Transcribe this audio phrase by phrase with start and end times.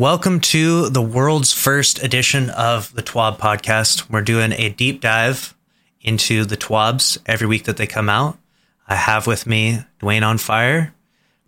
[0.00, 4.08] Welcome to the world's first edition of the TWAB podcast.
[4.08, 5.54] We're doing a deep dive
[6.00, 8.38] into the TWABs every week that they come out.
[8.88, 10.94] I have with me Dwayne on Fire,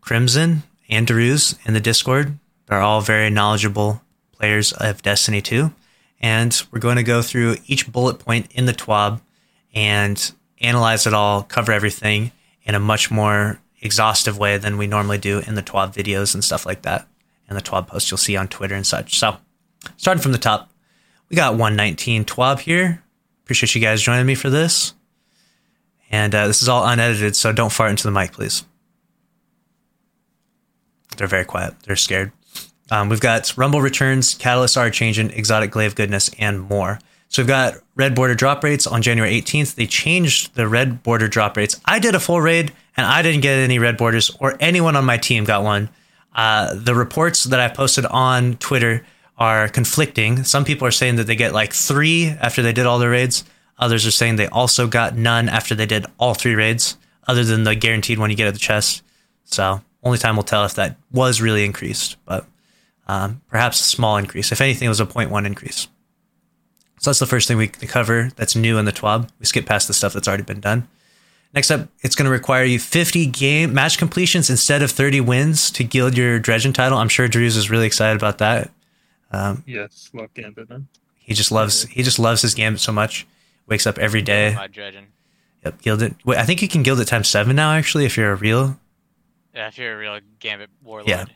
[0.03, 2.39] Crimson, and in the Discord.
[2.67, 4.03] They're all very knowledgeable
[4.33, 5.73] players of Destiny 2.
[6.21, 9.23] And we're going to go through each bullet point in the TWAB
[9.75, 12.33] and analyze it all, cover everything
[12.65, 16.45] in a much more exhaustive way than we normally do in the TWAB videos and
[16.45, 17.09] stuff like that,
[17.53, 19.19] and the TWAB posts you'll see on Twitter and such.
[19.19, 19.37] So,
[19.97, 20.71] starting from the top,
[21.29, 23.03] we got 119 TWAB here.
[23.45, 24.95] Appreciate you guys joining me for this.
[26.11, 28.65] And uh, this is all unedited, so don't fart into the mic, please.
[31.17, 31.75] They're very quiet.
[31.85, 32.33] They're scared.
[32.91, 36.99] Um, we've got Rumble Returns, Catalyst R Changing, Exotic Glaive Goodness, and more.
[37.29, 39.75] So we've got red border drop rates on January 18th.
[39.75, 41.81] They changed the red border drop rates.
[41.85, 45.05] I did a full raid and I didn't get any red borders, or anyone on
[45.07, 45.89] my team got one.
[46.35, 49.05] Uh, the reports that I posted on Twitter
[49.39, 50.45] are conflicting.
[50.45, 53.45] Some people are saying that they get like three after they did all their raids.
[53.79, 57.65] Others are saying they also got none after they did all three raids, other than
[57.65, 59.03] the guaranteed one you get at the chest.
[59.45, 62.47] So only time will tell if that was really increased, but
[63.09, 64.53] um, perhaps a small increase.
[64.53, 65.89] If anything, it was a 0.1 increase.
[66.99, 69.29] So that's the first thing we cover that's new in the TWAB.
[69.41, 70.87] We skip past the stuff that's already been done.
[71.55, 75.71] Next up, it's going to require you 50 game match completions instead of 30 wins
[75.73, 76.97] to gild your Dredgen title.
[76.97, 78.71] I'm sure Drews is really excited about that.
[79.31, 80.89] Um, yes, love Gambit, man.
[81.19, 83.27] He just loves he just loves his Gambit so much.
[83.67, 84.55] Wakes up every day.
[84.55, 85.05] My Dredgen.
[85.65, 86.17] Yep, gilded.
[86.25, 87.73] Wait, I think you can gild it times seven now.
[87.73, 88.79] Actually, if you're a real.
[89.55, 91.09] Yeah, if you're a real Gambit warlord.
[91.09, 91.27] Yeah,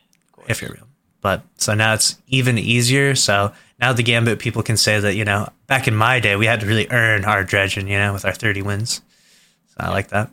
[0.49, 0.89] if you're real.
[1.21, 3.15] But so now it's even easier.
[3.15, 6.47] So now the Gambit people can say that you know back in my day we
[6.47, 9.03] had to really earn our Dredgen, you know, with our 30 wins.
[9.79, 10.31] So I like that.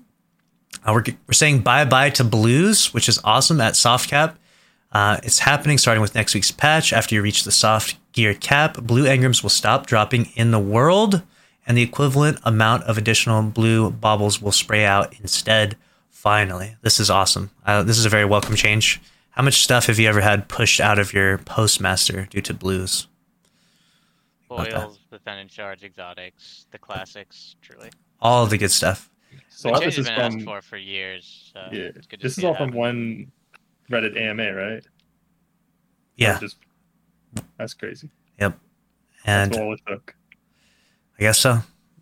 [0.86, 4.38] Uh, we're, we're saying bye bye to blues, which is awesome at soft cap.
[4.92, 6.94] Uh, it's happening starting with next week's patch.
[6.94, 11.24] After you reach the soft gear cap, blue engrams will stop dropping in the world,
[11.66, 15.76] and the equivalent amount of additional blue baubles will spray out instead.
[16.10, 17.50] Finally, this is awesome.
[17.66, 19.02] Uh, this is a very welcome change.
[19.32, 23.08] How much stuff have you ever had pushed out of your postmaster due to blues?
[24.48, 27.90] Foils, defend and charge, exotics, the classics, truly.
[28.22, 29.10] All the good stuff.
[29.56, 31.52] So all this is from for, for years.
[31.54, 33.32] So yeah, this is all from one
[33.90, 34.84] Reddit AMA, right?
[36.16, 36.58] Yeah, just,
[37.58, 38.10] that's crazy.
[38.40, 38.58] Yep,
[39.26, 40.16] and that's all it took.
[41.20, 41.60] I guess so.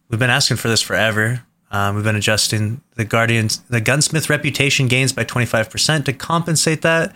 [0.10, 1.44] We've been asking for this forever.
[1.72, 7.16] Um, we've been adjusting the Guardians, the gunsmith reputation gains by 25% to compensate that,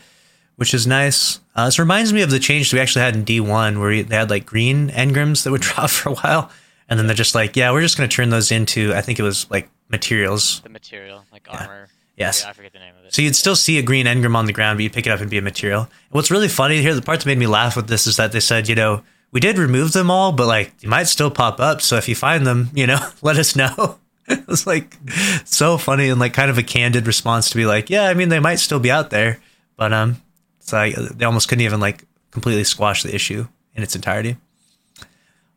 [0.56, 1.42] which is nice.
[1.56, 4.30] Uh, this reminds me of the change we actually had in D1 where they had
[4.30, 6.52] like green engrams that would drop for a while.
[6.88, 9.20] And then they're just like, yeah, we're just going to turn those into, I think
[9.20, 10.62] it was like materials.
[10.62, 11.62] The material, like yeah.
[11.62, 11.88] armor.
[12.16, 12.44] Yes.
[12.44, 13.14] Yeah, I forget the name of it.
[13.14, 15.20] So you'd still see a green engram on the ground, but you'd pick it up
[15.20, 15.82] and be a material.
[15.82, 18.32] And what's really funny here, the part that made me laugh with this is that
[18.32, 21.60] they said, you know, we did remove them all, but like you might still pop
[21.60, 21.82] up.
[21.82, 24.00] So if you find them, you know, let us know.
[24.28, 24.98] it was like
[25.44, 28.30] so funny and like kind of a candid response to be like, yeah, I mean,
[28.30, 29.40] they might still be out there,
[29.76, 30.22] but um,
[30.60, 34.38] it's like they almost couldn't even like completely squash the issue in its entirety.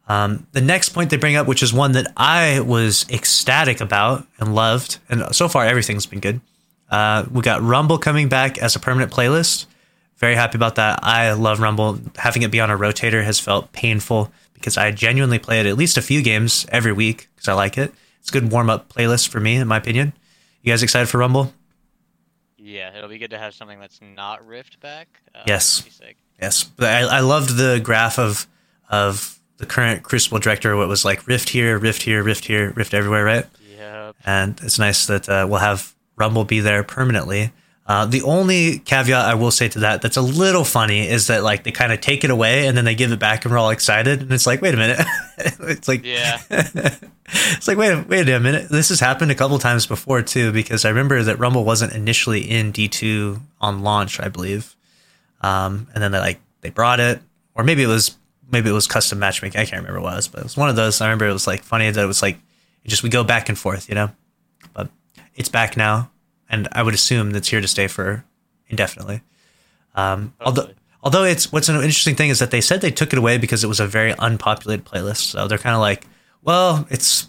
[0.08, 4.26] Um, the next point they bring up, which is one that I was ecstatic about
[4.38, 6.40] and loved, and so far everything's been good.
[6.90, 9.66] Uh, we got Rumble coming back as a permanent playlist.
[10.16, 11.00] Very happy about that.
[11.02, 11.98] I love Rumble.
[12.16, 15.76] Having it be on a rotator has felt painful because I genuinely play it at
[15.76, 17.92] least a few games every week because I like it.
[18.20, 20.14] It's a good warm up playlist for me, in my opinion.
[20.62, 21.52] You guys excited for Rumble?
[22.56, 25.08] Yeah, it'll be good to have something that's not Rift back.
[25.34, 25.88] Uh, yes.
[26.40, 26.64] Yes.
[26.64, 28.46] But I, I loved the graph of
[28.90, 32.94] of the current Crucible director, what was like Rift here, Rift here, Rift here, Rift
[32.94, 33.46] everywhere, right?
[33.76, 34.12] Yeah.
[34.24, 37.52] And it's nice that uh, we'll have Rumble be there permanently.
[37.88, 41.42] Uh, the only caveat I will say to that that's a little funny is that
[41.42, 43.56] like they kind of take it away and then they give it back and we're
[43.56, 45.00] all excited and it's like wait a minute
[45.38, 49.86] it's like yeah it's like wait wait a minute this has happened a couple times
[49.86, 54.28] before too because I remember that Rumble wasn't initially in D two on launch I
[54.28, 54.76] believe
[55.40, 57.22] um, and then they like they brought it
[57.54, 58.18] or maybe it was
[58.50, 59.60] maybe it was custom matchmaking.
[59.60, 61.00] I can't remember what it was, but it was one of those.
[61.00, 62.38] I remember it was like funny that it was like
[62.84, 64.10] it just we go back and forth, you know.
[64.72, 64.90] But
[65.34, 66.10] it's back now,
[66.48, 68.24] and I would assume that's here to stay for
[68.68, 69.22] indefinitely.
[69.94, 70.70] Um, although
[71.02, 73.64] although it's what's an interesting thing is that they said they took it away because
[73.64, 75.30] it was a very unpopulated playlist.
[75.30, 76.06] So they're kind of like,
[76.42, 77.26] well, it's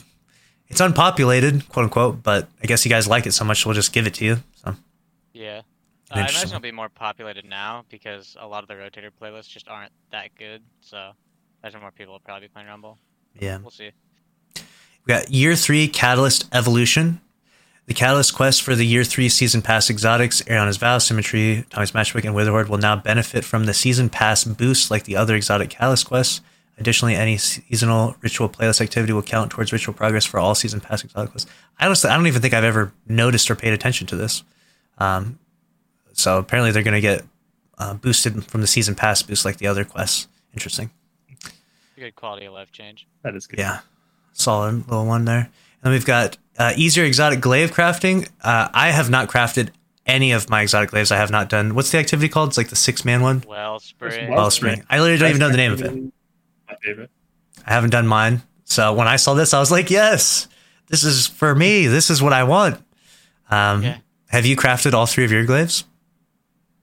[0.68, 3.94] it's unpopulated, quote unquote, but I guess you guys like it so much, we'll just
[3.94, 4.38] give it to you.
[4.56, 4.76] So
[5.34, 5.62] yeah.
[6.12, 9.50] Uh, I imagine it'll be more populated now because a lot of the rotator playlists
[9.50, 10.62] just aren't that good.
[10.82, 11.14] So I
[11.64, 12.98] imagine more people will probably be playing Rumble.
[13.40, 13.58] Yeah.
[13.58, 13.92] We'll see.
[14.56, 17.22] We got year three Catalyst Evolution.
[17.90, 22.24] The Catalyst quest for the Year 3 Season Pass exotics, Eriana's Vow, Symmetry, Tommy's Matchbook,
[22.24, 26.06] and Witherhoard will now benefit from the Season Pass boost like the other exotic Catalyst
[26.06, 26.42] quests.
[26.78, 31.04] Additionally, any seasonal ritual playlist activity will count towards ritual progress for all Season Pass
[31.04, 31.50] exotic quests.
[31.80, 34.44] I honestly, I don't even think I've ever noticed or paid attention to this.
[35.00, 35.40] Um,
[36.20, 37.24] so apparently they're going to get
[37.78, 40.28] uh, boosted from the Season Pass boost like the other quests.
[40.54, 40.90] Interesting.
[41.98, 43.08] Good quality of life change.
[43.24, 43.60] That is good.
[43.60, 43.80] Yeah,
[44.34, 45.40] solid little one there.
[45.42, 45.50] And
[45.84, 48.28] then we've got uh, easier exotic glaive crafting.
[48.42, 49.70] Uh, I have not crafted
[50.06, 51.12] any of my exotic glaives.
[51.12, 51.76] I have not done.
[51.76, 52.50] What's the activity called?
[52.50, 53.44] It's like the six man one.
[53.48, 54.30] Wellspring.
[54.32, 54.84] Wellspring.
[54.90, 55.94] I literally don't even know the name of it.
[56.68, 57.10] My favorite.
[57.66, 58.42] I haven't done mine.
[58.64, 60.48] So when I saw this, I was like, yes,
[60.88, 61.88] this is for me.
[61.88, 62.76] This is what I want.
[63.50, 63.98] Um, Yeah.
[64.28, 65.84] Have you crafted all three of your glaives?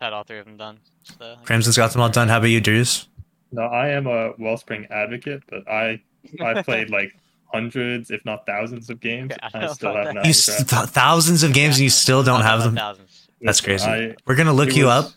[0.00, 0.78] Had all three of them done.
[1.18, 2.28] So, Crimson's got them all done.
[2.28, 3.08] How about you, Drews?
[3.52, 6.00] No, I am a Wellspring advocate, but I
[6.40, 7.16] I played like
[7.52, 9.30] hundreds, if not thousands, of games.
[9.30, 10.24] Yeah, I I, still have not.
[10.24, 12.74] You s- th- thousands of games and you still don't have them.
[12.74, 13.28] Thousands.
[13.40, 13.86] That's crazy.
[13.86, 15.12] I, We're gonna look you was- up.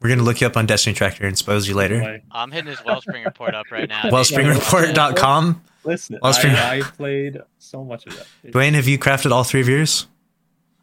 [0.00, 2.00] We're gonna look you up on Destiny Tracker and expose you later.
[2.00, 4.02] my- I'm hitting his Wellspring report up right now.
[4.04, 5.62] Wellspringreport.com.
[5.84, 8.26] listen, Wellspring- I, I played so much of that.
[8.44, 10.06] It- Dwayne, have you crafted all three of yours?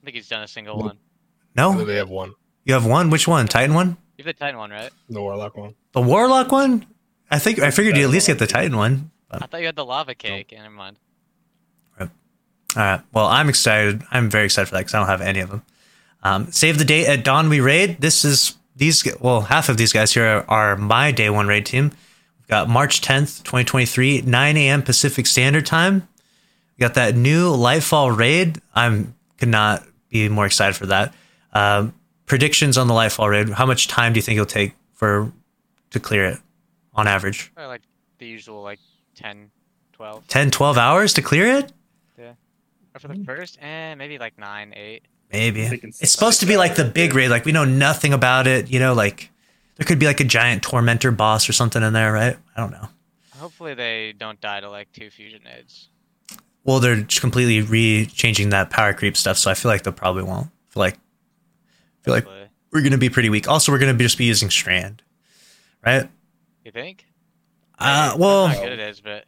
[0.01, 0.91] I think he's done a single one.
[0.91, 2.33] I No, think they have one,
[2.67, 3.09] you have one.
[3.09, 3.47] Which one?
[3.47, 3.97] Titan one?
[4.17, 4.91] You have the Titan one, right?
[5.09, 5.73] the Warlock one.
[5.93, 6.85] The Warlock one?
[7.31, 9.09] I think I figured you at least get the Titan one.
[9.31, 10.51] I thought you had the lava cake.
[10.51, 10.97] Never mind.
[11.99, 13.01] All right.
[13.11, 14.03] Well, I'm excited.
[14.11, 15.63] I'm very excited for that because I don't have any of them.
[16.21, 17.49] Um, save the date at dawn.
[17.49, 18.01] We raid.
[18.01, 19.03] This is these.
[19.19, 21.91] Well, half of these guys here are, are my day one raid team.
[22.39, 24.83] We've got March 10th, 2023, 9 a.m.
[24.83, 26.07] Pacific Standard Time.
[26.77, 28.61] We got that new Lightfall raid.
[28.75, 31.13] I'm could not be more excited for that.
[31.53, 31.93] Um,
[32.27, 33.49] predictions on the Lightfall raid.
[33.49, 35.31] How much time do you think it'll take for
[35.89, 36.39] to clear it
[36.93, 37.51] on average?
[37.55, 37.81] Probably like
[38.19, 38.79] the usual, like
[39.15, 39.49] 10,
[39.93, 40.27] 12.
[40.27, 41.73] 10, 12 hours to clear it?
[42.97, 45.03] Or for the first, eh, maybe like 9, 8.
[45.31, 45.61] Maybe.
[45.61, 47.29] It's supposed to be like the big raid.
[47.29, 48.71] Like we know nothing about it.
[48.71, 49.29] You know, like
[49.75, 52.35] there could be like a giant tormentor boss or something in there, right?
[52.55, 52.87] I don't know.
[53.37, 55.89] Hopefully they don't die to like two fusion aids.
[56.63, 60.23] Well, they're just completely re-changing that power creep stuff, so I feel like they probably
[60.23, 60.47] won't.
[60.47, 60.99] I feel like I
[62.07, 62.47] feel like Hopefully.
[62.71, 63.47] we're gonna be pretty weak.
[63.47, 65.01] Also, we're gonna be just be using strand,
[65.85, 66.09] right?
[66.65, 67.05] You think?
[67.79, 69.25] Uh, well, I don't good it is, but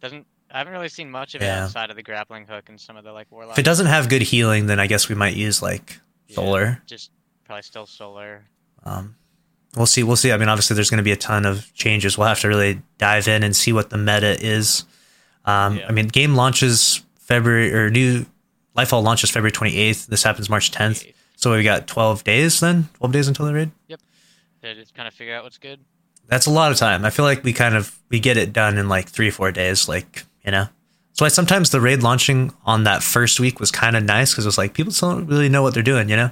[0.00, 0.26] doesn't.
[0.50, 1.64] I haven't really seen much of it Yeah.
[1.64, 3.52] outside of the grappling hook and some of the like warlock.
[3.54, 5.98] if it doesn't have good healing, then I guess we might use like
[6.28, 6.82] Yeah, solar.
[6.86, 7.10] just
[7.44, 8.44] probably still solar.
[8.84, 9.16] Um,
[9.76, 10.02] we'll see.
[10.02, 10.30] We'll see.
[10.32, 12.18] I mean, obviously, there's going to be a ton of changes.
[12.18, 14.84] We'll have to really dive in and see what the meta is.
[15.46, 15.86] Um, Yeah.
[15.88, 18.26] I mean, game launches February or new
[18.76, 20.06] Lightfall launches February 28th.
[20.08, 21.06] This happens March 10th.
[21.36, 22.88] So we got 12 days then.
[22.98, 23.70] 12 days until the raid.
[23.88, 24.00] Yep.
[24.62, 25.80] To just kind of figure out what's good.
[26.28, 27.04] That's a lot of time.
[27.04, 29.88] I feel like we kind of we get it done in like three four days.
[29.88, 30.68] Like you know.
[31.14, 34.44] So why sometimes the raid launching on that first week was kind of nice because
[34.46, 36.08] it was like people still don't really know what they're doing.
[36.08, 36.30] You know.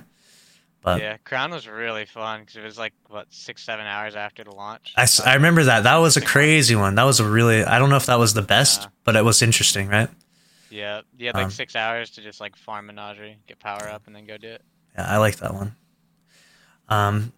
[0.82, 4.44] But yeah, Crown was really fun because it was like what six, seven hours after
[4.44, 4.94] the launch.
[4.96, 5.82] I, I remember that.
[5.82, 6.94] That was a crazy one.
[6.94, 8.88] That was a really, I don't know if that was the best, Yeah.
[9.05, 10.08] but it was interesting, right?
[10.70, 14.06] Yeah, you had like Um, six hours to just like farm Menagerie, get power up,
[14.06, 14.62] and then go do it.
[14.96, 15.76] Yeah, I like that one.
[16.88, 17.32] Um,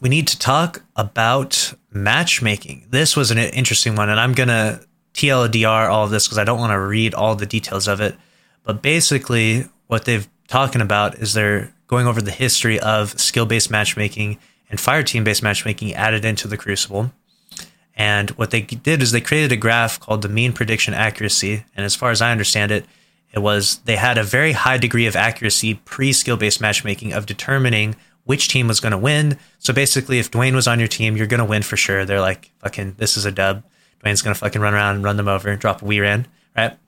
[0.00, 2.86] we need to talk about matchmaking.
[2.90, 4.80] This was an interesting one, and I'm to
[5.14, 8.16] TLDR all of this because I don't want to read all the details of it.
[8.62, 13.70] But basically, what they've talking about is they're going over the history of skill based
[13.70, 14.38] matchmaking
[14.70, 17.12] and fire team based matchmaking added into the Crucible.
[17.96, 21.64] And what they did is they created a graph called the mean prediction accuracy.
[21.76, 22.86] And as far as I understand it,
[23.34, 27.26] it was they had a very high degree of accuracy pre skill based matchmaking of
[27.26, 29.38] determining which team was going to win.
[29.58, 32.04] So basically, if Dwayne was on your team, you're going to win for sure.
[32.04, 33.64] They're like, fucking, this is a dub.
[34.02, 36.78] Dwayne's going to fucking run around and run them over, drop a wee ran, right?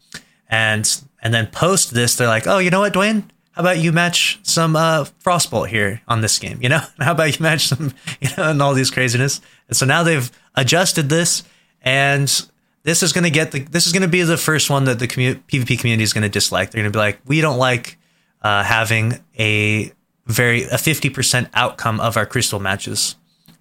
[0.49, 0.89] And
[1.21, 3.25] and then post this, they're like, oh, you know what, Dwayne?
[3.51, 6.59] How about you match some uh, Frostbolt here on this game?
[6.63, 9.41] You know, how about you match some, you know, and all these craziness.
[9.67, 11.43] And so now they've adjusted this,
[11.83, 12.31] and
[12.87, 15.01] this is going to get the this is going to be the first one that
[15.01, 16.71] the commu- PvP community is going to dislike.
[16.71, 17.99] They're going to be like, we don't like
[18.43, 19.93] uh, having a
[20.27, 23.17] very a fifty percent outcome of our crystal matches,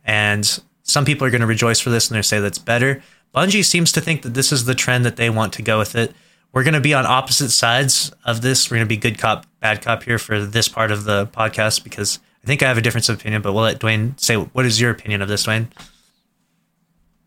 [0.05, 3.01] and some people are going to rejoice for this and they say that's better.
[3.34, 5.96] Bungie seems to think that this is the trend that they want to go with
[5.96, 6.13] it.
[6.53, 8.70] We're going to be on opposite sides of this.
[8.70, 11.84] We're going to be good cop, bad cop here for this part of the podcast
[11.84, 13.41] because I think I have a difference of opinion.
[13.41, 15.67] But we'll let Dwayne say what is your opinion of this, Dwayne?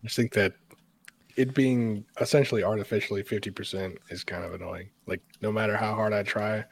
[0.04, 0.54] I think that
[1.38, 4.90] it being essentially artificially 50% is kind of annoying.
[5.06, 6.64] Like, no matter how hard I try,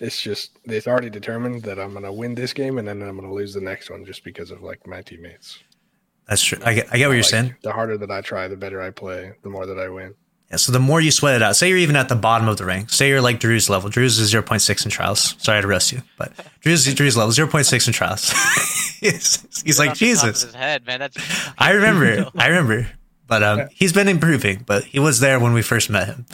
[0.00, 3.16] it's just, it's already determined that I'm going to win this game and then I'm
[3.16, 5.58] going to lose the next one just because of like my teammates.
[6.28, 6.58] That's true.
[6.62, 7.56] I get, I get what you're Like, saying.
[7.62, 10.14] The harder that I try, the better I play, the more that I win.
[10.50, 12.58] Yeah, so the more you sweat it out, say you're even at the bottom of
[12.58, 13.88] the rank, say you're like Drew's level.
[13.88, 15.34] Drew's is 0.6 in trials.
[15.38, 18.30] Sorry to roast you, but Drew's is Drew's level 0.6 in trials.
[19.00, 20.42] he's, he's like Jesus.
[20.42, 21.00] His head, man.
[21.00, 21.16] That's
[21.56, 22.30] I remember.
[22.36, 22.86] I remember.
[23.32, 24.62] But um, he's been improving.
[24.66, 26.26] But he was there when we first met him.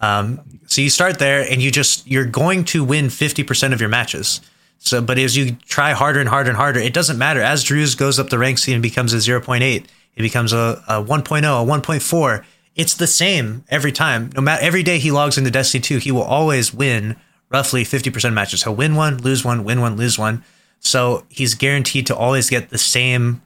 [0.00, 3.90] Um, so you start there, and you just you're going to win 50% of your
[3.90, 4.40] matches.
[4.78, 7.42] So, but as you try harder and harder and harder, it doesn't matter.
[7.42, 11.38] As Drew's goes up the ranks and becomes a 0.8, it becomes a, a 1.0,
[11.42, 12.44] a 1.4
[12.78, 14.30] it's the same every time.
[14.36, 17.16] No matter every day he logs into Destiny 2, he will always win
[17.50, 18.62] roughly 50% matches.
[18.62, 20.44] He'll win one, lose one, win one, lose one.
[20.78, 23.42] So he's guaranteed to always get the same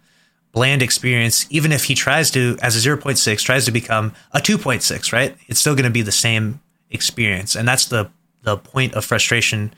[0.53, 5.13] bland experience, even if he tries to, as a 0.6, tries to become a 2.6,
[5.13, 5.37] right?
[5.49, 7.57] It's still going to be the same experience.
[7.57, 8.11] And that's the,
[8.43, 9.75] the point of frustration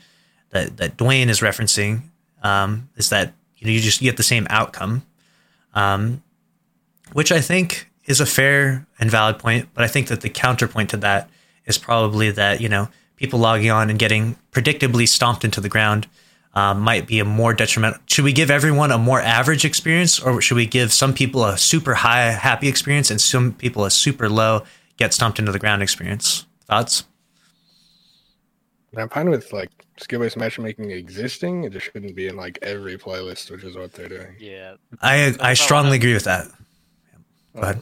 [0.49, 2.01] that, that Dwayne is referencing,
[2.43, 5.05] um, is that you know you just get the same outcome.
[5.73, 6.23] Um,
[7.13, 10.89] which I think is a fair and valid point, but I think that the counterpoint
[10.91, 11.29] to that
[11.65, 16.07] is probably that you know people logging on and getting predictably stomped into the ground
[16.55, 17.99] um, might be a more detrimental.
[18.07, 21.57] Should we give everyone a more average experience, or should we give some people a
[21.57, 24.63] super high happy experience and some people a super low
[24.97, 26.45] get stomped into the ground experience?
[26.65, 27.05] Thoughts?
[28.97, 31.65] I'm fine with like skill based matchmaking existing.
[31.65, 34.35] It just shouldn't be in like every playlist, which is what they're doing.
[34.39, 36.47] Yeah, I I strongly agree with that.
[37.53, 37.81] Go ahead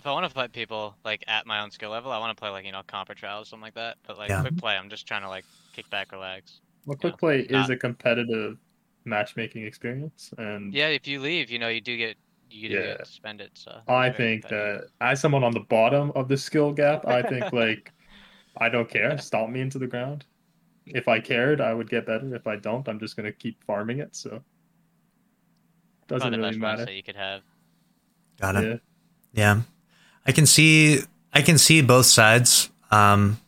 [0.00, 2.40] if I want to fight people like at my own skill level, I want to
[2.40, 3.98] play like you know comp or trials, something like that.
[4.06, 4.40] But like Yeah.
[4.40, 5.44] quick play, I'm just trying to like
[5.74, 6.60] kick back, relax.
[6.86, 7.00] Well, Yeah.
[7.10, 8.58] quick play is Not- a competitive
[9.04, 12.16] matchmaking experience, and Yeah, if you leave, you know you do get
[12.50, 12.82] you do Yeah.
[12.96, 13.52] get to spend it.
[13.54, 17.52] So I think that as someone on the bottom of the skill gap, I think
[17.52, 17.92] like
[18.56, 19.16] I don't care.
[19.18, 20.24] Stomp me into the ground.
[20.86, 22.34] If I cared, I would get better.
[22.34, 24.16] If I don't, I'm just gonna keep farming it.
[24.16, 24.42] So
[26.08, 26.84] doesn't really matter.
[26.86, 27.42] mindset you could have.
[28.40, 28.64] Got it.
[28.64, 28.76] Yeah.
[29.32, 29.60] Yeah,
[30.26, 31.00] I can see
[31.32, 32.70] I can see both sides.
[32.90, 33.38] Um,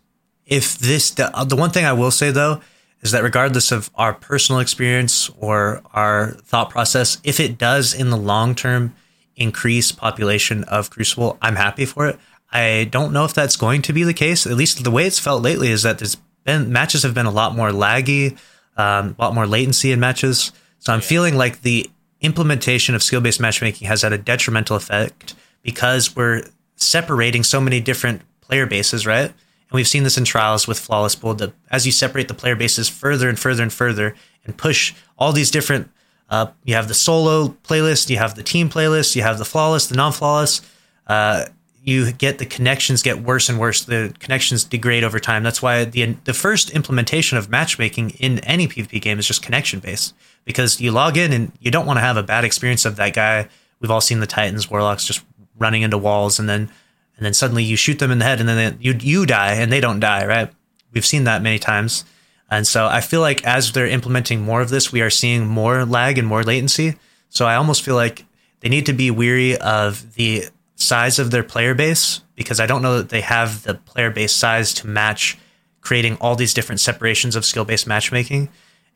[0.47, 2.61] if this the, the one thing I will say though
[3.03, 8.11] is that regardless of our personal experience or our thought process, if it does in
[8.11, 8.95] the long term
[9.37, 12.19] increase population of Crucible, I'm happy for it.
[12.53, 14.47] I don't know if that's going to be the case.
[14.47, 17.31] At least the way it's felt lately is that there's been matches have been a
[17.31, 18.37] lot more laggy,
[18.77, 20.53] um, a lot more latency in matches.
[20.79, 21.07] So I'm Yeah.
[21.07, 21.91] feeling like the
[22.21, 26.45] implementation of skill based matchmaking has had a detrimental effect because we're
[26.77, 29.33] separating so many different player bases, right?
[29.73, 32.55] And we've seen this in trials with Flawless Pool that as you separate the player
[32.55, 34.15] bases further and further and further
[34.45, 35.91] and push all these different,
[36.29, 39.87] uh, you have the solo playlist, you have the team playlist, you have the flawless,
[39.87, 40.61] the non flawless.
[41.07, 41.47] Uh,
[41.85, 43.85] you get the connections get worse and worse.
[43.85, 45.43] The connections degrade over time.
[45.43, 49.81] That's why the the first implementation of matchmaking in any PvP game is just connection
[49.81, 50.15] based
[50.45, 53.15] because you log in and you don't want to have a bad experience of that
[53.15, 53.49] guy.
[53.81, 55.25] We've all seen the Titans, Warlocks just
[55.59, 56.71] running into walls and then
[57.23, 59.53] and then suddenly you shoot them in the head and then they, you you die
[59.53, 60.51] and they don't die, right?
[60.93, 62.05] We've seen that many times.
[62.51, 65.85] And so I feel like as they're implementing more of this, we are seeing more
[65.85, 66.97] lag and more latency.
[67.29, 68.25] So I almost feel like
[68.59, 72.83] they need to be weary of the size of their player base because I don't
[72.83, 75.39] know that they have the player base size to match
[75.81, 78.49] creating all these different separations of skill based matchmaking.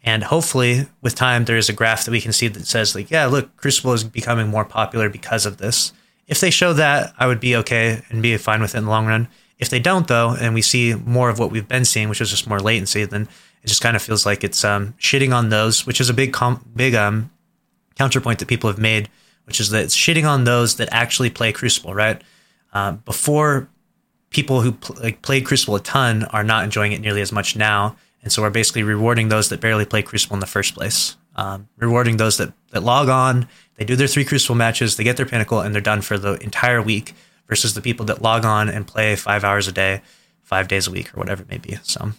[0.02, 3.09] And hopefully, with time, there is a graph that we can see that says, like,
[3.09, 5.92] yeah, look, Crucible is becoming more popular because of this.
[6.26, 8.90] If they show that, I would be okay and be fine with it in the
[8.90, 9.28] long run.
[9.59, 12.30] If they don't, though, and we see more of what we've been seeing, which is
[12.30, 13.28] just more latency, then
[13.62, 16.33] it just kind of feels like it's um, shitting on those, which is a big,
[16.33, 17.30] com- big um,
[17.95, 19.09] counterpoint that people have made,
[19.45, 22.21] which is that it's shitting on those that actually play Crucible, right?
[22.73, 23.68] Uh, before,
[24.30, 27.56] people who pl- like played Crucible a ton are not enjoying it nearly as much
[27.56, 31.16] now, and so we're basically rewarding those that barely play Crucible in the first place.
[31.37, 35.16] Um, rewarding those that that log on, they do their three Crucible matches, they get
[35.16, 37.14] their pinnacle, and they're done for the entire week.
[37.49, 40.02] Versus the people that log on and play five hours a day,
[40.43, 41.78] five days a week, or whatever it may be.
[41.85, 42.11] So,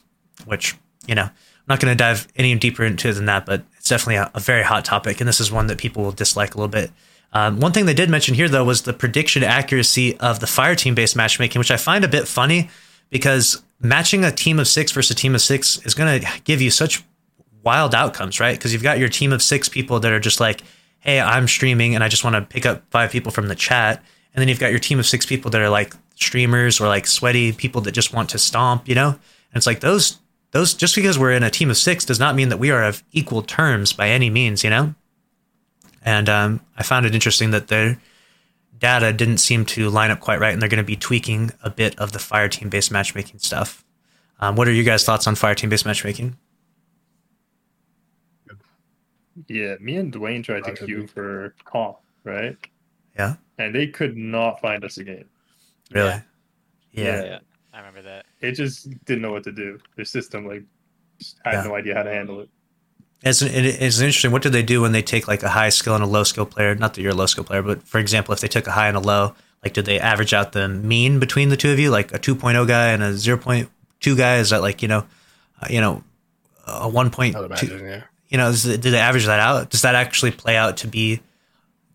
[0.45, 1.31] which you know, I'm
[1.67, 4.63] not going to dive any deeper into than that, but it's definitely a, a very
[4.63, 6.91] hot topic, and this is one that people will dislike a little bit.
[7.33, 10.75] Um, one thing they did mention here, though, was the prediction accuracy of the fire
[10.75, 12.69] team based matchmaking, which I find a bit funny
[13.09, 16.61] because matching a team of six versus a team of six is going to give
[16.61, 17.03] you such
[17.67, 18.57] wild outcomes, right?
[18.57, 20.63] Because you've got your team of six people that are just like,
[20.99, 24.01] hey, I'm streaming and I just want to pick up five people from the chat.
[24.33, 27.05] And then you've got your team of six people that are like streamers or like
[27.05, 29.09] sweaty people that just want to stomp, you know?
[29.09, 30.17] And it's like those,
[30.51, 32.85] those, just because we're in a team of six does not mean that we are
[32.85, 34.95] of equal terms by any means, you know?
[36.03, 37.99] And um, I found it interesting that their
[38.77, 41.69] data didn't seem to line up quite right, and they're going to be tweaking a
[41.69, 43.83] bit of the fire team based matchmaking stuff.
[44.39, 46.37] Um, what are your guys' thoughts on fire team based matchmaking?
[49.47, 52.57] Yeah, me and Dwayne tried to queue for comp, right?
[53.17, 53.35] Yeah.
[53.59, 55.25] And they could not find us again.
[55.91, 56.09] Really?
[56.09, 56.21] Yeah.
[56.91, 57.23] Yeah.
[57.23, 57.39] yeah,
[57.73, 58.25] I remember that.
[58.41, 59.79] It just didn't know what to do.
[59.95, 60.63] Their system like
[61.19, 61.63] just had Yeah.
[61.63, 62.49] no idea how to handle it.
[63.23, 64.31] It's, it- it's interesting.
[64.31, 66.45] What do they do when they take like a high skill and a low skill
[66.45, 66.73] player?
[66.75, 68.87] Not that you're a low skill player, but for example, if they took a high
[68.87, 71.89] and a low, like did they average out the mean between the two of you,
[71.89, 74.37] like a 2.0 guy and a 0.2 guy?
[74.37, 75.05] Is that like you know,
[75.61, 76.03] uh, you know,
[76.67, 77.35] a 1.2?
[77.35, 78.03] I'd yeah.
[78.29, 79.69] You know, did they average that out?
[79.69, 81.21] Does that actually play out to be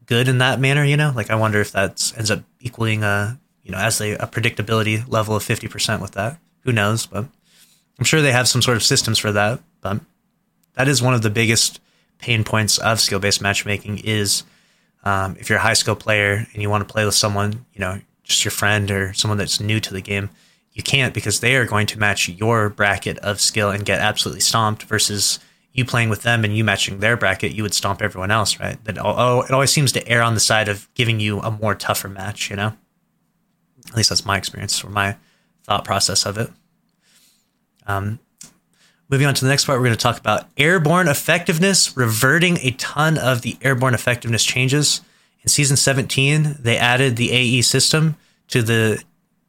[0.07, 0.85] good in that manner?
[0.85, 4.13] You know, like I wonder if that ends up equaling a you know as a,
[4.15, 6.39] a predictability level of 50% with that.
[6.61, 7.07] Who knows?
[7.07, 7.27] But
[7.99, 9.61] I'm sure they have some sort of systems for that.
[9.81, 10.01] But
[10.75, 11.81] that is one of the biggest
[12.19, 14.45] pain points of skill based matchmaking is
[15.05, 17.81] um, if you're a high skill player and you want to play with someone, you
[17.81, 20.31] know, just your friend or someone that's new to the game,
[20.73, 24.41] you can't because they are going to match your bracket of skill and get absolutely
[24.41, 25.39] stomped versus
[25.73, 28.83] you playing with them and you matching their bracket, you would stomp everyone else, right?
[28.85, 31.75] That oh, it always seems to err on the side of giving you a more
[31.75, 32.75] tougher match, you know?
[33.89, 35.17] At least that's my experience or my
[35.65, 36.51] thought process of it.
[37.87, 38.21] Um,
[39.13, 42.71] Moving on to the next part, we're going to talk about airborne effectiveness, reverting a
[42.71, 45.03] ton of the airborne effectiveness changes.
[45.43, 48.17] In season 17, they added the AE system
[48.49, 49.05] to the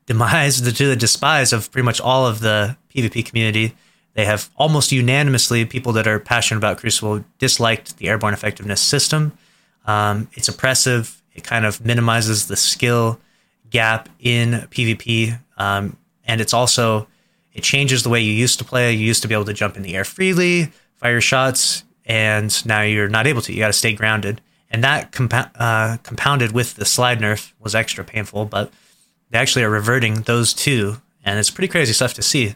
[0.05, 3.73] demise, to the despise of pretty much all of the PvP community.
[4.13, 9.37] They have almost unanimously, people that are passionate about Crucible disliked the airborne effectiveness system.
[9.85, 11.21] Um, it's oppressive.
[11.33, 13.19] It kind of minimizes the skill
[13.69, 15.39] gap in PvP.
[15.57, 17.07] Um, and it's also
[17.53, 18.93] it changes the way you used to play.
[18.93, 22.81] You used to be able to jump in the air freely, fire shots, and now
[22.81, 23.53] you're not able to.
[23.53, 24.41] You got to stay grounded.
[24.69, 28.71] And that compa- uh, compounded with the slide nerf was extra painful, but
[29.29, 30.97] they actually are reverting those two.
[31.23, 32.55] And it's pretty crazy stuff to see.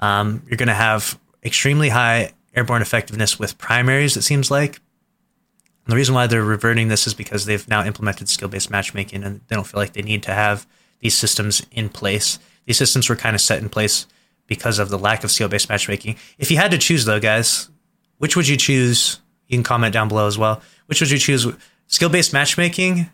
[0.00, 4.76] Um, you're going to have extremely high airborne effectiveness with primaries, it seems like.
[4.76, 9.24] And the reason why they're reverting this is because they've now implemented skill based matchmaking
[9.24, 10.66] and they don't feel like they need to have
[11.00, 12.38] these systems in place.
[12.66, 14.06] These systems were kind of set in place
[14.46, 16.16] because of the lack of skill based matchmaking.
[16.38, 17.70] If you had to choose, though, guys,
[18.18, 19.20] which would you choose?
[19.46, 20.60] You can comment down below as well.
[20.86, 21.46] Which would you choose?
[21.86, 23.08] Skill based matchmaking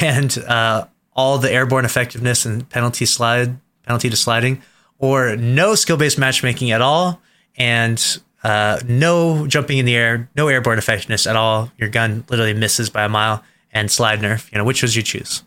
[0.00, 4.62] and uh, all the airborne effectiveness and penalty slide, penalty to sliding,
[5.04, 7.20] or no skill based matchmaking at all
[7.56, 11.70] and uh, no jumping in the air, no airborne effectiveness at all.
[11.76, 14.50] Your gun literally misses by a mile and slide nerf.
[14.50, 15.42] You know, which would you choose?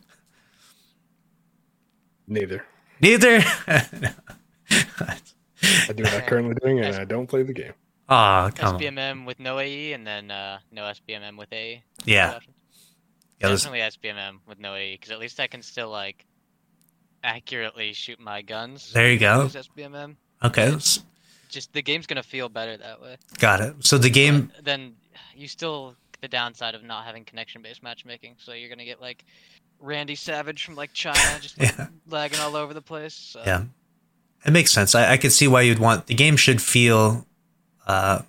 [2.27, 2.63] Neither.
[3.01, 3.39] Neither.
[3.67, 4.13] I
[5.95, 7.73] do what I'm currently doing, and I don't play the game.
[8.09, 8.79] Ah, come on.
[8.79, 11.81] SBMM with no AE and then uh, no SBMM with AE.
[12.05, 12.39] Yeah.
[13.39, 16.25] Yeah, Definitely SBMM with no AE because at least I can still like
[17.23, 18.91] accurately shoot my guns.
[18.93, 19.47] There you go.
[19.47, 20.15] SBMM.
[20.43, 20.99] Okay, s-
[21.49, 23.17] Just the game's gonna feel better that way.
[23.39, 23.75] got it.
[23.79, 24.93] So the game, But then
[25.35, 28.35] you still the downside of not having connection-based matchmaking.
[28.39, 29.23] So you're gonna get like
[29.79, 31.75] Randy Savage from like China just like,
[32.09, 33.13] lagging all over the place.
[33.13, 33.41] So.
[33.45, 33.63] yeah,
[34.45, 34.95] it makes sense.
[34.95, 37.25] I, I could see why you'd want the game should feel
[37.87, 38.21] uh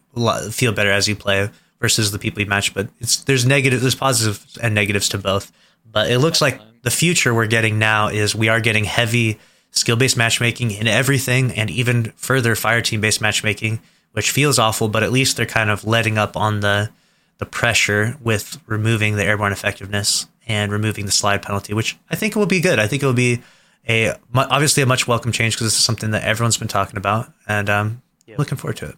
[0.51, 1.49] feel better as you play
[1.81, 2.75] versus the people you match.
[2.75, 5.53] But it's there's negative, there's positives and negatives to both.
[5.91, 6.68] But it looks like Definitely.
[6.83, 9.39] The future we're getting now is we are getting heavy
[9.71, 13.81] skill based matchmaking in everything, and even further fire team based matchmaking,
[14.13, 14.89] which feels awful.
[14.89, 16.91] But at least they're kind of letting up on the
[17.39, 22.35] the pressure with removing the airborne effectiveness and removing the slide penalty, which I think
[22.35, 22.79] will be good.
[22.79, 23.43] I think it will be
[23.89, 27.33] a obviously a much welcome change because this is something that everyone's been talking about,
[27.47, 28.39] and um, Yep.
[28.39, 28.97] looking forward to it.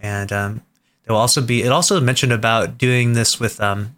[0.00, 0.62] And um,
[1.04, 3.96] there will also be it also mentioned about doing this with um,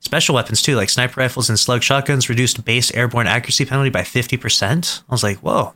[0.00, 2.28] special weapons too, like sniper rifles and slug shotguns.
[2.28, 5.02] Reduced base airborne accuracy penalty by fifty percent.
[5.08, 5.74] I was like, whoa.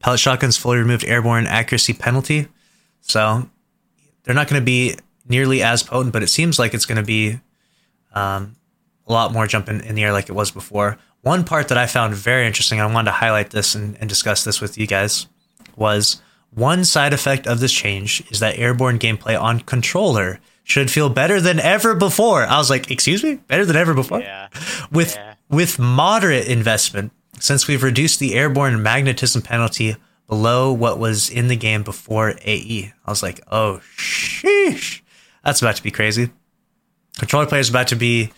[0.00, 2.48] Pellet shotguns fully removed airborne accuracy penalty,
[3.00, 3.48] so
[4.22, 4.96] they're not going to be
[5.28, 7.38] nearly as potent, but it seems like it's going to be
[8.14, 8.56] um,
[9.06, 10.98] a lot more jumping in the air like it was before.
[11.20, 14.42] One part that I found very interesting, I wanted to highlight this and, and discuss
[14.42, 15.26] this with you guys,
[15.76, 21.08] was one side effect of this change is that airborne gameplay on controller should feel
[21.08, 22.44] better than ever before.
[22.44, 24.20] I was like, excuse me, better than ever before?
[24.20, 24.48] Yeah.
[24.92, 25.34] with Yeah.
[25.48, 29.96] with moderate investment since we've reduced the airborne magnetism penalty
[30.28, 32.92] below what was in the game before AE.
[33.04, 35.00] I was like, oh sheesh.
[35.44, 36.30] That's about to be crazy.
[37.18, 38.30] Controller players about to be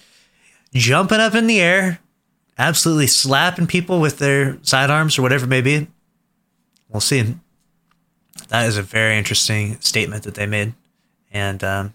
[0.73, 1.99] jumping up in the air,
[2.57, 5.87] absolutely slapping people with their sidearms or whatever it may be.
[6.89, 7.35] We'll see.
[8.49, 10.73] That is a very interesting statement that they made.
[11.31, 11.95] And um,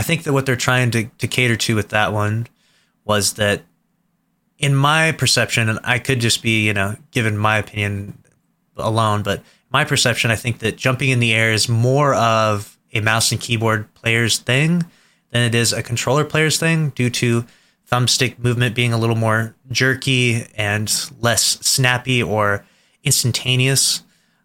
[0.00, 2.46] I think that what they're trying to, to cater to with that one
[3.04, 3.64] was that,
[4.56, 8.16] in my perception, and I could just be, you know, given my opinion
[8.78, 13.00] alone, but my perception, I think that jumping in the air is more of a
[13.00, 14.86] mouse and keyboard player's thing
[15.32, 17.44] than it is a controller player's thing due to
[17.92, 22.64] thumbstick movement being a little more jerky and less snappy or
[23.04, 24.02] instantaneous.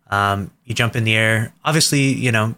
[0.10, 1.54] Um, you jump in the air.
[1.63, 2.56] Obviously, you know,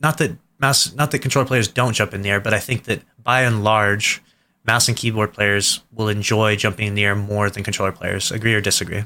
[0.00, 2.84] not that mouse, not that controller players don't jump in the air, but I think
[2.84, 4.22] that by and large,
[4.64, 8.30] mouse and keyboard players will enjoy jumping in the air more than controller players.
[8.32, 9.04] Agree or disagree?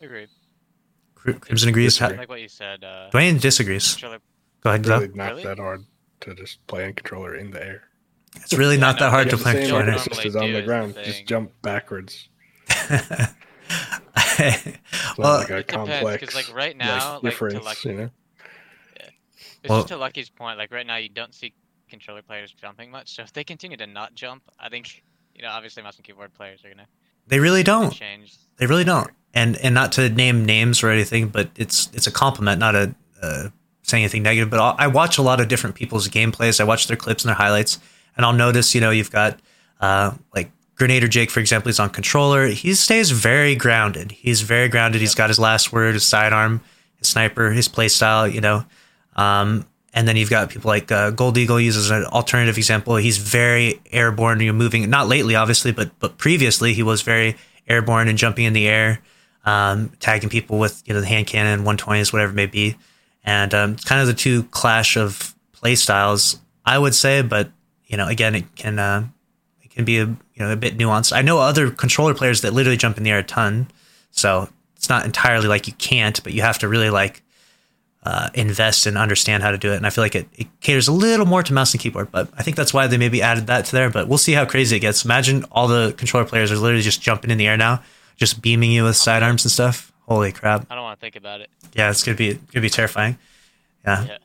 [0.00, 0.26] agree
[1.40, 2.00] Crimson agrees.
[2.00, 2.82] Like what you said.
[2.84, 3.92] Uh, Dwayne disagrees.
[3.92, 4.20] controller-
[4.62, 5.16] Go ahead, Really Glo.
[5.16, 5.42] not Really?
[5.44, 5.84] that hard
[6.20, 7.82] to just play a controller in the air.
[8.36, 9.84] It's really Yeah, not no, that hard to play the the controller.
[9.92, 10.16] controller.
[10.16, 10.94] arc is on the is the ground.
[11.04, 12.28] Just jump backwards.
[12.70, 13.28] well,
[14.38, 18.10] It's like a It depends, 'cause, complex like, right now, like, difference, like- you know.
[19.62, 20.58] It's Well- just to Lucky's point.
[20.58, 21.52] Like right now, you don't see
[21.88, 23.14] controller players jumping much.
[23.14, 25.02] So if they continue to not jump, I think
[25.34, 26.86] you know obviously mouse and keyboard players are gonna
[27.26, 27.92] they really don't.
[27.92, 28.34] change.
[28.56, 29.10] They really don't.
[29.34, 32.94] And and not to name names or anything, but it's it's a compliment, not a
[33.22, 33.48] uh,
[33.82, 34.50] saying anything negative.
[34.50, 36.60] But I'll, watch a lot of different people's gameplays.
[36.60, 37.78] I watch their clips and their highlights,
[38.16, 39.40] and I'll notice, you know, you've got
[39.80, 42.46] uh, like Grenadier Jake, for example, he's on controller.
[42.46, 44.12] He stays very grounded.
[44.12, 45.00] He's very grounded.
[45.00, 46.60] He's got his last word, his sidearm,
[46.96, 48.64] his sniper, his play style, you know.
[49.18, 52.96] Um, and then you've got people like uh, Gold Eagle uses an alternative example.
[52.96, 54.38] He's very airborne.
[54.40, 58.52] You're moving, not lately, obviously, but but previously he was very airborne and jumping in
[58.52, 59.00] the air,
[59.44, 62.76] um, tagging people with you know the hand cannon, 120s, whatever it may be.
[63.24, 67.22] And um, it's kind of the two clash of play styles, I would say.
[67.22, 67.50] But
[67.86, 69.08] you know, again, it can uh,
[69.62, 71.12] it can be a you know a bit nuanced.
[71.12, 73.68] I know other controller players that literally jump in the air a ton,
[74.12, 77.22] so it's not entirely like you can't, but you have to really like
[78.04, 79.76] uh, invest and understand how to do it.
[79.76, 82.28] And I feel like it, it caters a little more to mouse and keyboard, but
[82.36, 83.90] I think that's why they maybe added that to there.
[83.90, 85.04] But we'll see how crazy it gets.
[85.04, 87.82] Imagine all the controller players are literally just jumping in the air now,
[88.16, 89.92] just beaming you with sidearms and stuff.
[90.08, 90.66] Holy crap!
[90.70, 91.50] I don't want to think about it.
[91.74, 93.18] Yeah, it's gonna be gonna be terrifying.
[93.84, 94.04] Yeah.
[94.06, 94.18] Yeah.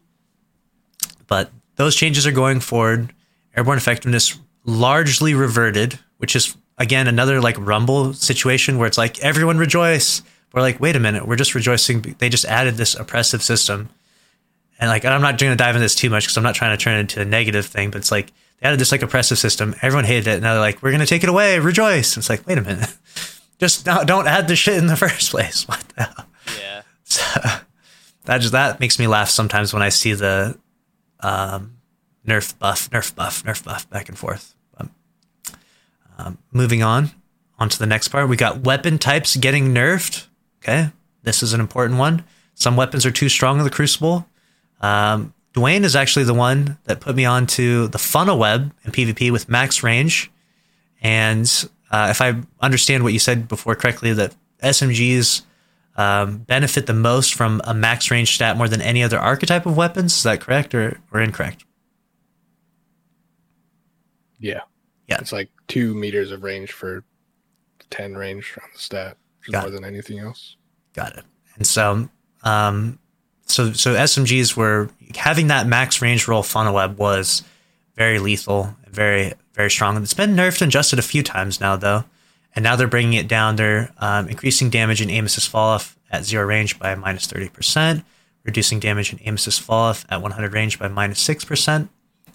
[1.27, 3.13] But those changes are going forward.
[3.55, 9.57] Airborne effectiveness largely reverted, which is again another like rumble situation where it's like everyone
[9.57, 10.21] rejoice.
[10.53, 12.15] We're like, wait a minute, we're just rejoicing.
[12.19, 13.89] They just added this oppressive system,
[14.79, 16.77] and like I'm not going to dive into this too much because I'm not trying
[16.77, 17.89] to turn it into a negative thing.
[17.89, 18.27] But it's like
[18.59, 19.75] they added this like oppressive system.
[19.81, 20.41] Everyone hated it.
[20.41, 21.57] Now they're like, we're going to take it away.
[21.59, 22.15] Rejoice.
[22.17, 22.95] It's like, wait a minute,
[23.59, 25.67] just not, don't add the shit in the first place.
[25.67, 26.25] What the hell?
[26.59, 26.81] Yeah.
[27.03, 27.23] So
[28.25, 30.57] that just that makes me laugh sometimes when I see the
[31.19, 31.77] um,
[32.27, 34.53] nerf buff, nerf buff, nerf buff back and forth.
[34.77, 34.87] But,
[36.17, 37.11] um, moving on,
[37.57, 40.27] on to the next part, we got weapon types getting nerfed.
[40.63, 40.91] Okay,
[41.23, 42.23] this is an important one.
[42.55, 44.25] Some weapons are too strong in the Crucible.
[44.79, 49.31] Um, Dwayne is actually the one that put me onto the funnel web in PvP
[49.31, 50.31] with max range.
[51.01, 51.51] And
[51.91, 55.41] uh, if I understand what you said before correctly, that SMGs
[55.95, 59.77] um, benefit the most from a max range stat more than any other archetype of
[59.77, 60.15] weapons.
[60.17, 61.65] Is that correct or, or incorrect?
[64.39, 64.61] Yeah.
[65.07, 65.17] Yeah.
[65.19, 67.03] It's like two meters of range for
[67.91, 69.17] 10 range on the stat,
[69.51, 69.71] Got more it.
[69.71, 70.55] than anything else.
[70.93, 71.23] Got it.
[71.55, 72.09] And so,
[72.43, 72.99] um,
[73.45, 77.43] so so SMGs were having that max range roll funnel web was
[77.95, 79.95] very lethal, very very strong.
[79.95, 82.05] And It's been nerfed and adjusted a few times now though,
[82.55, 83.55] and now they're bringing it down.
[83.55, 87.49] They're um, increasing damage and aim assist fall off at zero range by minus thirty
[87.49, 88.03] percent,
[88.43, 91.89] reducing damage and aim assist fall off at one hundred range by minus six percent.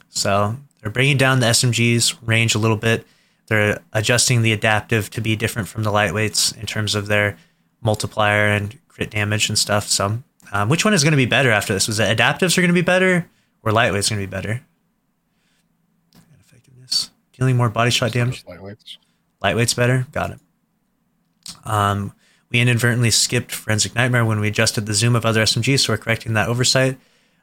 [0.08, 3.06] So they're bringing down the SMG's range a little bit.
[3.48, 7.36] They're adjusting the adaptive to be different from the lightweights in terms of their
[7.80, 9.88] multiplier and crit damage and stuff.
[9.88, 11.88] So, um, which one is going to be better after this?
[11.88, 13.28] Was it adaptives are going to be better
[13.62, 14.62] or lightweight's going to be better?
[16.40, 18.44] Effectiveness, dealing more body shot damage.
[18.44, 18.98] Lightweights.
[19.42, 20.06] Lightweight's better.
[20.12, 20.40] Got it.
[21.64, 22.12] Um,
[22.50, 25.98] we inadvertently skipped Forensic Nightmare when we adjusted the zoom of other SMGs, so we're
[25.98, 26.98] correcting that oversight.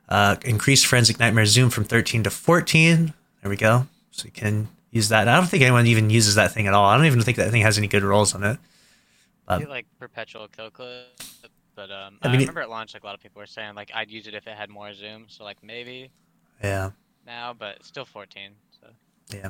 [0.07, 3.13] Uh, increased Forensic Nightmare zoom from 13 to 14.
[3.41, 3.87] There we go.
[4.11, 5.27] So you can use that.
[5.27, 6.85] I don't think anyone even uses that thing at all.
[6.85, 8.57] I don't even think that thing has any good rolls on it.
[9.47, 11.19] I Um, feel like perpetual kill clip,
[11.75, 13.45] but um, I I, mean, it- remember at launch, like a lot of people were
[13.45, 15.25] saying, like I'd use it if it had more zoom.
[15.27, 16.09] So like maybe
[16.63, 16.91] Yeah,
[17.25, 18.51] now, but still 14.
[18.81, 18.87] So
[19.35, 19.49] yeah.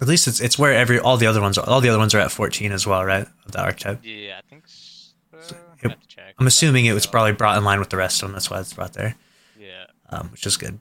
[0.00, 1.68] At least it's it's where every all the other ones are.
[1.68, 3.26] All the other ones are at 14 as well, right?
[3.44, 4.00] Of the archetype.
[4.02, 4.64] yeah, I think.
[4.66, 5.10] So.
[5.40, 6.34] So it- have to check.
[6.38, 8.32] I'm assuming it was probably brought in line with the rest of them.
[8.32, 9.14] That's why it's brought there.
[9.58, 9.84] Yeah.
[10.08, 10.78] um, which is good.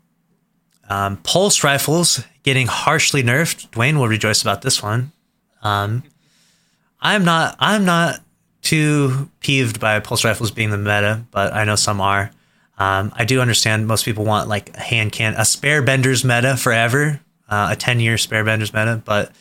[0.89, 3.69] Um, pulse rifles getting harshly nerfed.
[3.69, 5.11] Dwayne will rejoice about this one.
[5.61, 6.03] Um,
[6.99, 7.55] I'm not.
[7.59, 8.21] I'm not
[8.61, 12.31] too peeved by pulse rifles being the meta, but I know some are.
[12.77, 16.55] Um, I do understand most people want like a hand can, a Spare Rations meta
[16.55, 19.31] forever, uh, a 10 year Spare Rations meta, but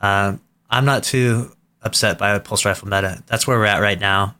[0.00, 3.22] um, I'm not too upset by a pulse rifle meta.
[3.26, 4.36] That's where we're at right now.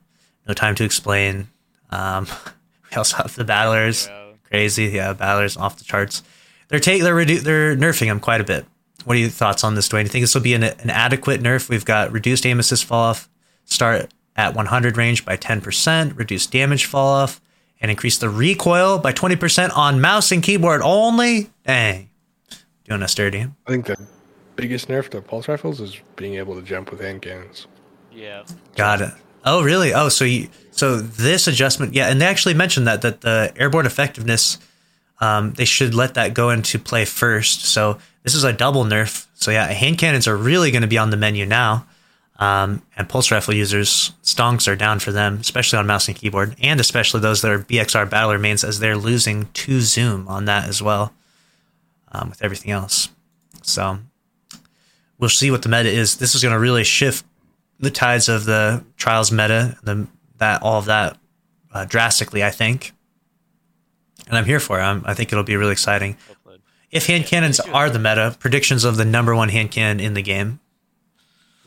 [0.46, 1.48] No time to explain.
[1.90, 2.26] Um,
[2.90, 4.10] we also have the battlers
[4.44, 4.86] crazy.
[4.86, 6.22] Yeah, battlers off the charts.
[6.72, 8.64] They're take they're redu- they're nerfing him quite a bit.
[9.04, 10.00] what are your thoughts on this, Dwayne?
[10.00, 11.68] Do you think this will be an, an adequate nerf?
[11.68, 13.28] We've got reduced aim assist fall off,
[13.66, 17.42] start at 100 range by 10%, reduce damage fall off,
[17.82, 21.50] and increase the recoil by 20% on mouse and keyboard only.
[21.66, 22.08] Dang.
[22.84, 23.40] Doing us dirty.
[23.66, 23.98] I think the
[24.56, 27.66] biggest nerf to pulse rifles is being able to jump with hand cannons.
[28.10, 28.44] Yeah.
[28.76, 29.12] Got it.
[29.44, 29.92] Oh, really?
[29.92, 33.84] Oh, so you, so this adjustment, yeah, and they actually mentioned that that the airborne
[33.84, 34.56] effectiveness,
[35.22, 37.64] um, they should let that go into play first.
[37.64, 39.28] So this is a double nerf.
[39.34, 41.86] So yeah, hand cannons are really going to be on the menu now.
[42.40, 46.56] Um, and pulse rifle users, stonks are down for them, especially on mouse and keyboard,
[46.60, 50.68] and especially those that are BXR battler mains, as they're losing to zoom on that
[50.68, 51.12] as well,
[52.10, 53.10] um, with everything else.
[53.62, 53.98] So
[55.20, 56.16] we'll see what the meta is.
[56.16, 57.24] This is going to really shift
[57.78, 60.08] the tides of the trials meta, the
[60.38, 61.18] that all of that
[61.72, 62.42] uh, drastically.
[62.42, 62.92] I think,
[64.26, 64.82] and I'm here for it.
[64.82, 66.16] I'm, i think it'll be really exciting.
[66.90, 70.22] If hand cannons are the meta, predictions of the number one hand cannon in the
[70.22, 70.60] game.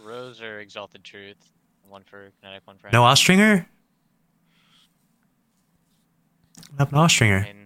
[0.03, 1.51] Rose or Exalted Truth,
[1.89, 2.89] one for kinetic, one for.
[2.91, 3.65] No Austringer.
[6.69, 7.39] What happened to Austringer?
[7.39, 7.65] I mean,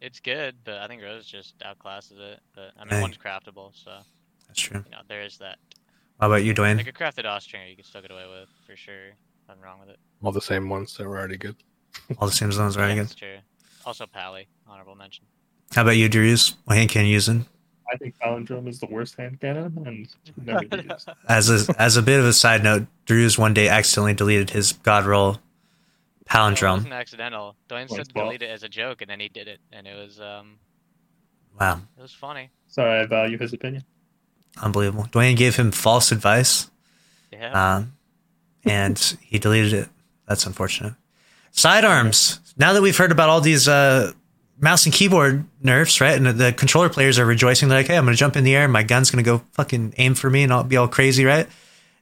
[0.00, 2.40] it's good, but I think Rose just outclasses it.
[2.54, 3.00] But I mean, hey.
[3.00, 3.98] one's craftable, so.
[4.46, 4.84] That's true.
[4.84, 5.58] You know, there is that.
[6.20, 6.76] How about you, Dwayne?
[6.76, 9.16] Like a crafted Austringer, you can still get away with for sure.
[9.48, 9.98] Nothing wrong with it.
[10.22, 11.56] All the same ones that were already good.
[12.18, 13.08] All the same ones are already yeah, good.
[13.08, 13.38] That's true.
[13.86, 15.24] Also, Pally, honorable mention.
[15.74, 16.54] How about you, Drews?
[16.64, 17.46] What hand can you using?
[17.92, 20.08] I think palindrome is the worst hand cannon, and
[20.44, 21.08] never used.
[21.28, 24.72] As a as a bit of a side note, Drews one day accidentally deleted his
[24.72, 25.38] God roll
[26.28, 26.72] palindrome.
[26.72, 27.56] It wasn't accidental.
[27.68, 29.94] Dwayne said to delete it as a joke, and then he did it, and it
[29.94, 30.56] was um.
[31.60, 31.82] Wow.
[31.96, 32.50] It was funny.
[32.66, 33.84] Sorry, I value his opinion.
[34.60, 35.04] Unbelievable.
[35.04, 36.68] Dwayne gave him false advice.
[37.32, 37.76] Yeah.
[37.76, 37.92] Um,
[38.64, 39.88] and he deleted it.
[40.26, 40.94] That's unfortunate.
[41.54, 42.40] Sidearms.
[42.56, 44.12] Now that we've heard about all these uh,
[44.58, 46.16] mouse and keyboard nerfs, right?
[46.16, 47.68] And the controller players are rejoicing.
[47.68, 49.30] They're like, hey, I'm going to jump in the air and my gun's going to
[49.30, 51.48] go fucking aim for me and I'll be all crazy, right?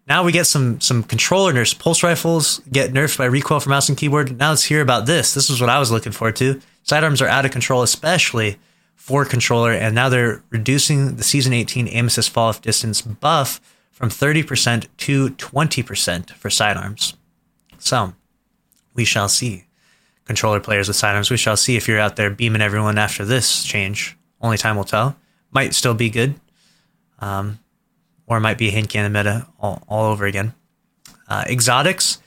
[0.09, 1.75] Now we get some some controller nerfs.
[1.75, 4.37] Pulse rifles get nerfed by recoil for mouse and keyboard.
[4.39, 5.35] Now let's hear about this.
[5.35, 6.61] This is what I was looking forward to.
[6.83, 8.59] Sidearms are out of control, especially
[8.97, 13.61] for controller, and now they're reducing the season 18 aim assist fall off distance buff
[13.91, 17.15] from 30% to 20% for sidearms.
[17.79, 18.15] So
[18.95, 19.65] we shall see
[20.25, 21.31] controller players with sidearms.
[21.31, 24.17] We shall see if you're out there beaming everyone after this change.
[24.41, 25.17] Only time will tell.
[25.51, 26.35] Might still be good,
[27.19, 27.59] um,
[28.27, 30.55] or might be a hand cannon meta all, all over again.
[31.29, 32.19] Uh, exotics,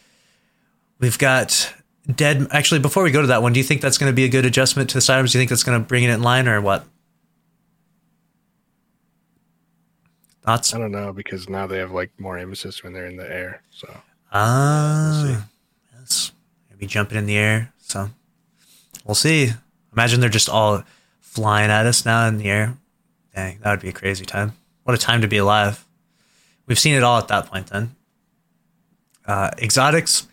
[1.00, 1.74] we've got
[2.14, 2.48] dead.
[2.52, 4.30] Actually, before we go to that one, do you think that's going to be a
[4.30, 5.32] good adjustment to the sidearms?
[5.32, 6.86] Do you think that's going to bring it in line, or what?
[10.44, 10.76] Thoughts?
[10.76, 13.64] I don't know because now they have like more emphasis when they're in the air.
[13.72, 13.90] So
[14.32, 15.44] ah, we'll
[16.76, 17.74] maybe jumping in the air.
[17.80, 18.10] So
[19.06, 19.52] we'll see.
[19.94, 20.84] Imagine they're just all
[21.22, 22.78] flying at us now in the air.
[23.34, 24.54] Dang, that would be a crazy time.
[24.84, 25.86] What a time to be alive.
[26.68, 27.96] We've seen it all at that point then.
[29.26, 30.28] Uh, exotics,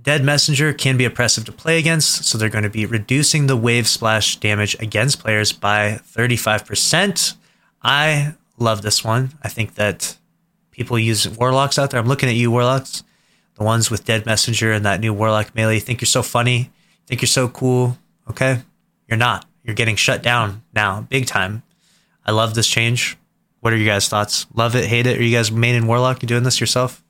[0.00, 3.56] Dead Messenger can be oppressive to play against, so they're going to be reducing the
[3.56, 7.34] wave splash damage against players by 35%.
[7.82, 9.32] I love this one.
[9.42, 10.16] I think that
[10.70, 12.00] people use Warlocks out there.
[12.00, 13.04] I'm looking at you, Warlocks.
[13.56, 15.78] The ones with Dead Messenger and that new Warlock melee.
[15.78, 16.70] Think you're so funny
[17.06, 17.98] think you're so cool.
[18.28, 18.60] Okay.
[19.08, 19.46] You're not.
[19.62, 21.62] You're getting shut down now, big time.
[22.24, 23.18] I love this change.
[23.60, 24.46] What are you guys' thoughts?
[24.54, 25.18] Love it, hate it?
[25.18, 26.22] Are you guys main in Warlock?
[26.22, 27.02] You doing this yourself?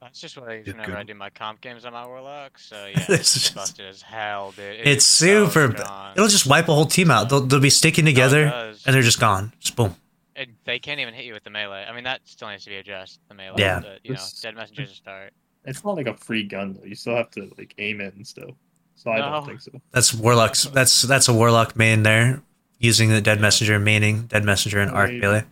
[0.00, 2.58] That's just what I use whenever I do my comp games on my Warlock.
[2.58, 4.80] So yeah, it's just, busted as hell, dude.
[4.80, 5.74] It it's super.
[5.76, 7.28] So it'll just wipe a whole team out.
[7.28, 9.52] They'll, they'll be sticking together, no, and they're just gone.
[9.60, 9.94] Just boom.
[10.38, 11.84] And they can't even hit you with the melee.
[11.88, 13.20] I mean, that still needs to be addressed.
[13.28, 13.60] The melee.
[13.60, 13.80] Yeah.
[13.80, 15.32] But, you know, dead messengers start.
[15.64, 16.84] It's not like a free gun though.
[16.84, 18.50] You still have to like aim it and stuff.
[18.94, 19.30] So I no.
[19.30, 19.72] don't think so.
[19.92, 20.64] That's Warlock's.
[20.64, 22.42] That's that's a Warlock main there,
[22.78, 25.44] using the Dead Messenger maining Dead Messenger and Arc melee.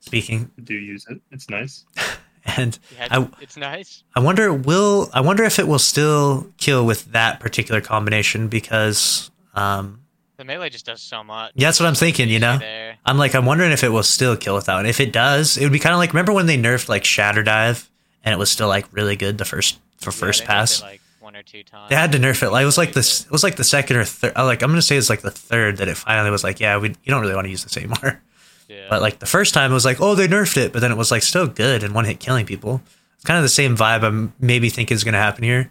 [0.00, 0.50] Speaking.
[0.62, 1.20] Do use it.
[1.32, 1.84] It's nice.
[2.56, 2.78] and
[3.10, 4.04] I, it's nice.
[4.14, 9.30] I wonder will I wonder if it will still kill with that particular combination because
[9.54, 10.00] um,
[10.36, 11.52] the melee just does so much.
[11.54, 12.28] Yeah, that's what I'm thinking.
[12.28, 12.58] You know,
[13.04, 14.76] I'm like I'm wondering if it will still kill without.
[14.76, 14.86] one.
[14.86, 17.42] If it does, it would be kind of like remember when they nerfed like Shatter
[17.42, 17.90] Dive
[18.24, 20.82] and it was still like really good the first for yeah, first pass.
[20.82, 21.90] Like one or two times.
[21.90, 22.50] They had to nerf it.
[22.50, 23.24] Like it was like this.
[23.24, 24.34] It was like the second or third.
[24.36, 26.88] Like I'm gonna say it's like the third that it finally was like, yeah, we
[26.88, 28.22] you don't really want to use this anymore.
[28.68, 28.86] Yeah.
[28.90, 30.96] But like the first time, it was like, oh, they nerfed it, but then it
[30.96, 32.82] was like still good and one hit killing people.
[33.14, 35.70] It's kind of the same vibe I'm maybe thinking is gonna happen here.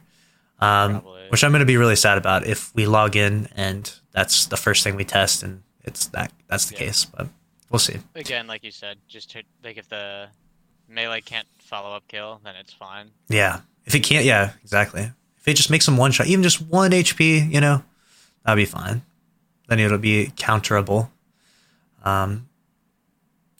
[0.61, 4.57] Um, which I'm gonna be really sad about if we log in and that's the
[4.57, 6.85] first thing we test and it's that that's the yeah.
[6.85, 7.05] case.
[7.05, 7.27] But
[7.69, 7.97] we'll see.
[8.15, 10.27] Again, like you said, just to, like if the
[10.89, 13.11] melee can't follow up kill, then it's fine.
[13.29, 13.59] Yeah.
[13.85, 15.11] If it can't, yeah, exactly.
[15.37, 17.83] If it just makes them one shot, even just one HP, you know,
[18.43, 19.03] that'd be fine.
[19.67, 21.09] Then it'll be counterable.
[22.03, 22.47] Um,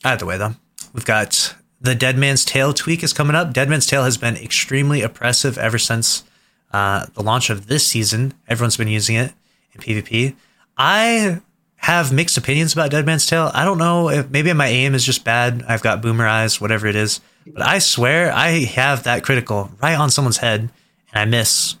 [0.04, 0.54] either way, though,
[0.92, 3.52] we've got the Dead Man's Tale tweak is coming up.
[3.52, 6.24] Dead Man's Tale has been extremely oppressive ever since
[6.72, 8.34] uh, the launch of this season.
[8.48, 9.32] Everyone's been using it
[9.72, 10.34] in PvP.
[10.76, 11.40] I
[11.76, 13.50] have mixed opinions about Dead Man's Tale.
[13.54, 15.64] I don't know if maybe my aim is just bad.
[15.68, 17.20] I've got boomer eyes, whatever it is.
[17.46, 20.70] But I swear I have that critical right on someone's head and
[21.14, 21.74] I miss.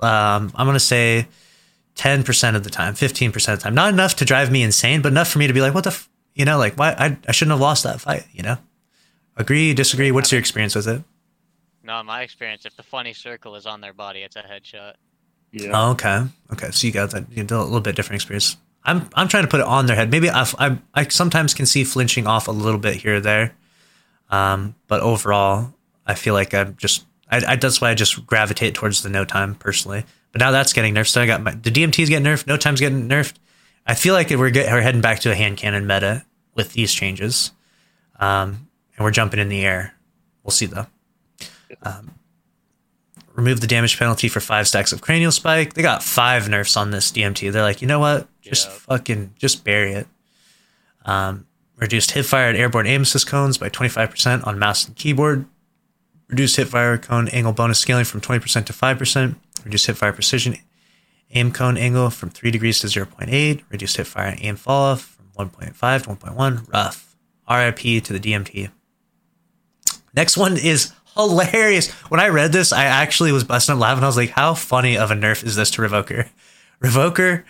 [0.00, 1.28] Um, I'm going to say
[1.94, 3.74] 10% of the time, 15% of the time.
[3.74, 5.90] Not enough to drive me insane, but enough for me to be like, what the,
[5.90, 6.08] f-?
[6.34, 6.90] you know, like, why?
[6.98, 8.56] I, I shouldn't have lost that fight, you know?
[9.36, 10.10] Agree, disagree?
[10.10, 11.02] What's your experience with it?
[11.84, 14.94] No, my experience, if the funny circle is on their body, it's a headshot.
[15.52, 15.70] Yeah.
[15.74, 16.24] Oh, okay.
[16.52, 16.70] Okay.
[16.70, 18.56] So you got that you a little bit different experience.
[18.84, 20.10] I'm I'm trying to put it on their head.
[20.10, 23.54] Maybe I I, I sometimes can see flinching off a little bit here or there,
[24.30, 25.74] um, but overall,
[26.06, 29.24] I feel like I'm just I, I that's why I just gravitate towards the no
[29.24, 30.04] time personally.
[30.32, 31.08] But now that's getting nerfed.
[31.08, 32.46] So I got my the DMT is getting nerfed.
[32.46, 33.34] No time's getting nerfed.
[33.86, 36.92] I feel like we're get, we're heading back to a hand cannon meta with these
[36.92, 37.52] changes,
[38.18, 39.94] um, and we're jumping in the air.
[40.42, 40.86] We'll see though.
[41.82, 42.12] Um,
[43.34, 45.74] remove the damage penalty for five stacks of cranial spike.
[45.74, 47.52] They got five nerfs on this DMT.
[47.52, 48.28] They're like, you know what?
[48.40, 48.74] Just yeah.
[48.74, 50.06] fucking just bury it.
[51.04, 55.46] Um, reduced hipfire and airborne aim assist cones by 25% on mouse and keyboard.
[56.28, 59.34] Reduced hipfire cone angle bonus scaling from 20% to 5%.
[59.64, 60.56] Reduced hipfire precision
[61.32, 63.62] aim cone angle from 3 degrees to 0.8.
[63.70, 66.72] Reduced hipfire and aim fall off from 1.5 to 1.1.
[66.72, 67.16] Rough.
[67.50, 68.70] RIP to the DMT.
[70.14, 71.90] Next one is hilarious.
[72.10, 74.04] When I read this, I actually was busting up laughing.
[74.04, 76.28] I was like, how funny of a nerf is this to Revoker?
[76.82, 77.44] Revoker,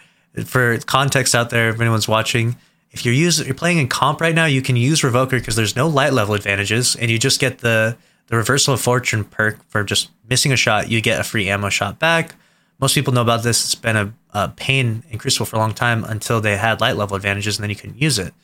[0.47, 2.57] for context out there, if anyone's watching,
[2.91, 5.77] if you're using you're playing in comp right now, you can use Revoker because there's
[5.77, 7.97] no light level advantages, and you just get the
[8.29, 10.91] the reversal of fortune perk for just missing a shot.
[10.91, 12.35] You get a free ammo shot back.
[12.81, 13.65] Most people know about this.
[13.65, 16.97] It's been a, a pain in Crucible for a long time until they had light
[16.97, 18.35] level advantages, and then you couldn't use it.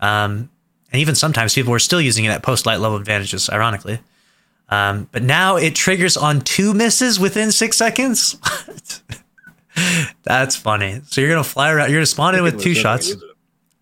[0.00, 0.50] Um,
[0.90, 4.00] and even sometimes people were still using it at post light level advantages, ironically.
[4.68, 8.36] Um, but now it triggers on two misses within six seconds.
[10.22, 11.00] That's funny.
[11.06, 11.90] So you're gonna fly around.
[11.90, 13.14] You're gonna spawn in with two shots.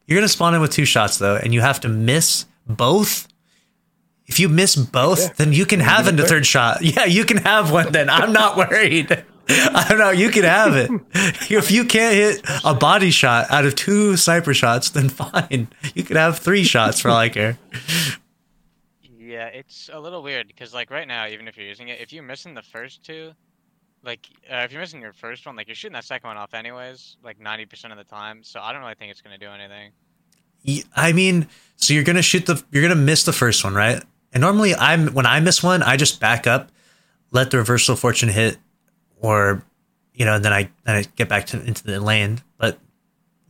[0.07, 3.29] You're gonna spawn in with two shots though, and you have to miss both.
[4.27, 5.33] If you miss both, yeah.
[5.37, 6.79] then you can have a third shot.
[6.83, 7.93] Yeah, you can have one.
[7.93, 9.25] Then I'm not worried.
[9.49, 10.11] I don't know.
[10.11, 10.91] You can have it.
[11.51, 15.69] if you can't hit a body shot out of two sniper shots, then fine.
[15.95, 17.57] You can have three shots for all I care.
[19.37, 22.11] Yeah, it's a little weird because like right now, even if you're using it, if
[22.11, 23.33] you're missing the first two,
[24.03, 26.55] like uh, if you're missing your first one, like you're shooting that second one off
[26.55, 28.43] anyways, like ninety percent of the time.
[28.43, 29.93] So I don't really think it's gonna do anything.
[30.97, 34.03] I mean, so you're gonna shoot the, you're gonna miss the first one, right?
[34.33, 36.71] And normally, I'm when I miss one, I just back up,
[37.31, 38.57] let the reversal fortune hit,
[39.21, 39.63] or
[40.15, 42.41] you know, then I then I get back to into the lane.
[42.57, 42.79] But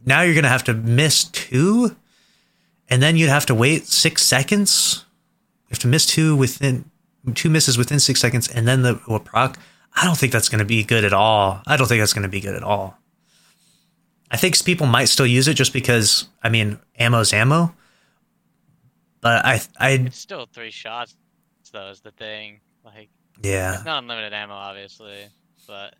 [0.04, 1.94] now you're gonna have to miss two,
[2.88, 5.04] and then you'd have to wait six seconds
[5.66, 6.90] you have to miss two within
[7.34, 9.58] two misses within six seconds, and then the will proc.
[9.94, 11.62] I don't think that's going to be good at all.
[11.66, 12.98] I don't think that's going to be good at all.
[14.30, 17.74] I think people might still use it just because I mean ammo's ammo,
[19.20, 21.16] but I I it's still three shots
[21.72, 22.60] though is the thing.
[22.84, 23.08] Like
[23.42, 25.28] yeah, it's not unlimited ammo obviously,
[25.66, 25.94] but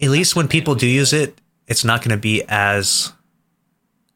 [0.00, 3.12] at least when people do use it, it's not going to be as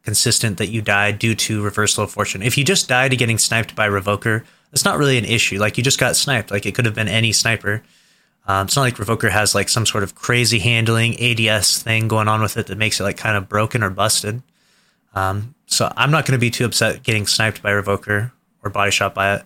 [0.03, 2.43] consistent that you die due to reversal of fortune.
[2.43, 5.59] If you just die to getting sniped by Revoker, it's not really an issue.
[5.59, 6.51] Like you just got sniped.
[6.51, 7.83] Like it could have been any sniper.
[8.47, 12.29] Um, it's not like Revoker has like some sort of crazy handling ADS thing going
[12.29, 14.43] on with it that makes it like kind of broken or busted.
[15.15, 18.33] Um, so I'm not going to be too upset getting sniped by Revoker
[18.63, 19.43] or body shot by it.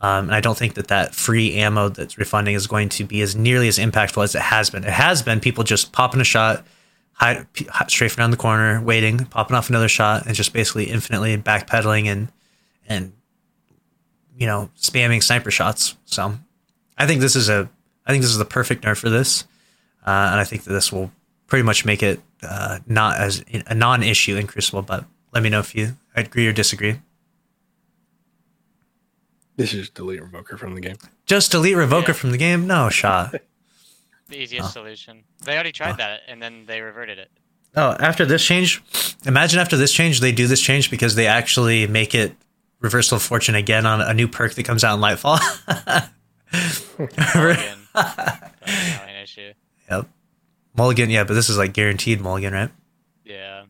[0.00, 3.20] Um, and I don't think that that free ammo that's refunding is going to be
[3.20, 4.82] as nearly as impactful as it has been.
[4.82, 6.66] It has been people just popping a shot,
[7.12, 7.46] hide,
[7.88, 12.32] strafing around the corner, waiting, popping off another shot, and just basically infinitely backpedaling and
[12.88, 13.12] and
[14.40, 15.94] you know, spamming sniper shots.
[16.06, 16.34] So
[16.98, 17.68] I think this is a
[18.06, 19.44] I think this is the perfect nerf for this,
[20.04, 21.12] uh, and I think that this will
[21.46, 24.82] pretty much make it uh, not as a non-issue in Crucible.
[24.82, 26.96] But let me know if you agree or disagree.
[29.56, 30.96] This is delete Revoker from the game.
[31.26, 32.14] Just delete Revoker yeah.
[32.14, 32.66] from the game?
[32.66, 33.32] No shot.
[34.28, 34.80] the easiest oh.
[34.80, 35.22] solution.
[35.44, 35.96] They already tried oh.
[35.96, 37.30] that and then they reverted it.
[37.76, 38.82] Oh, after this change,
[39.26, 42.34] imagine after this change they do this change because they actually make it
[42.80, 45.38] reversal of fortune again on a new perk that comes out in Lightfall.
[47.34, 47.78] Mulligan.
[47.94, 49.52] an issue.
[49.90, 50.08] Yep.
[50.76, 52.70] Mulligan, yeah, but this is like guaranteed Mulligan, right?
[53.24, 53.64] Yeah.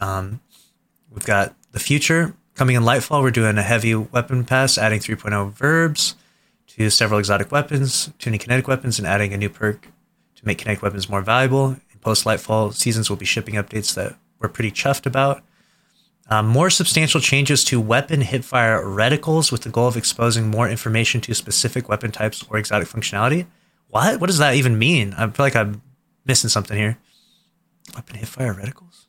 [0.00, 0.40] Um,
[1.10, 3.22] we've got the future coming in Lightfall.
[3.22, 6.14] We're doing a heavy weapon pass, adding 3.0 verbs
[6.68, 9.88] to several exotic weapons, tuning kinetic weapons, and adding a new perk
[10.36, 11.70] to make kinetic weapons more valuable.
[11.70, 15.42] In post Lightfall seasons, we'll be shipping updates that we're pretty chuffed about.
[16.30, 21.20] Um, more substantial changes to weapon hipfire reticles with the goal of exposing more information
[21.22, 23.46] to specific weapon types or exotic functionality.
[23.88, 24.20] What?
[24.20, 25.12] What does that even mean?
[25.18, 25.82] I feel like I'm
[26.24, 26.98] missing something here.
[27.94, 29.06] Weapon hipfire reticles?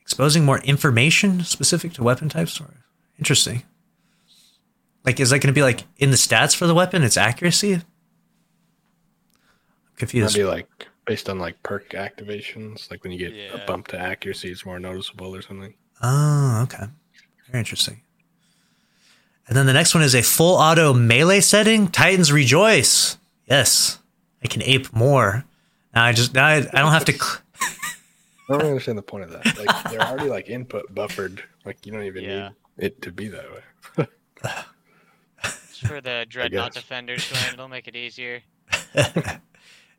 [0.00, 2.58] Exposing more information specific to weapon types?
[2.58, 2.84] Or
[3.18, 3.64] interesting.
[5.04, 7.02] Like, is that going to be like in the stats for the weapon?
[7.02, 7.74] Its accuracy?
[7.74, 7.82] I'm
[9.96, 10.34] confused.
[10.34, 13.62] That'd be like based on like perk activations, like when you get Yeah.
[13.62, 15.74] a bump to accuracy, it's more noticeable or something.
[16.02, 16.84] Oh, okay.
[17.48, 18.00] Very interesting.
[19.46, 21.88] And then the next one is a full auto melee setting.
[21.88, 23.16] Titans rejoice.
[23.48, 23.98] Yes,
[24.44, 25.44] I can ape more.
[25.94, 27.12] Now I just now I, I don't have to.
[27.12, 29.56] Cl- I don't really understand the point of that.
[29.58, 31.42] Like they're already like input buffered.
[31.64, 32.48] Like you don't even Yeah.
[32.48, 34.06] need it to be that way.
[35.44, 37.54] It's for the dreadnought defenders, Dwayne.
[37.54, 38.42] It'll make it easier.
[38.94, 39.10] Just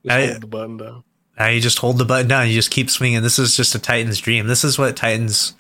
[0.10, 1.04] I- hold the button down.
[1.38, 2.48] now you just hold the button down.
[2.48, 3.22] You just keep swinging.
[3.22, 4.48] This is just a Titan's dream.
[4.48, 5.56] This is what Titans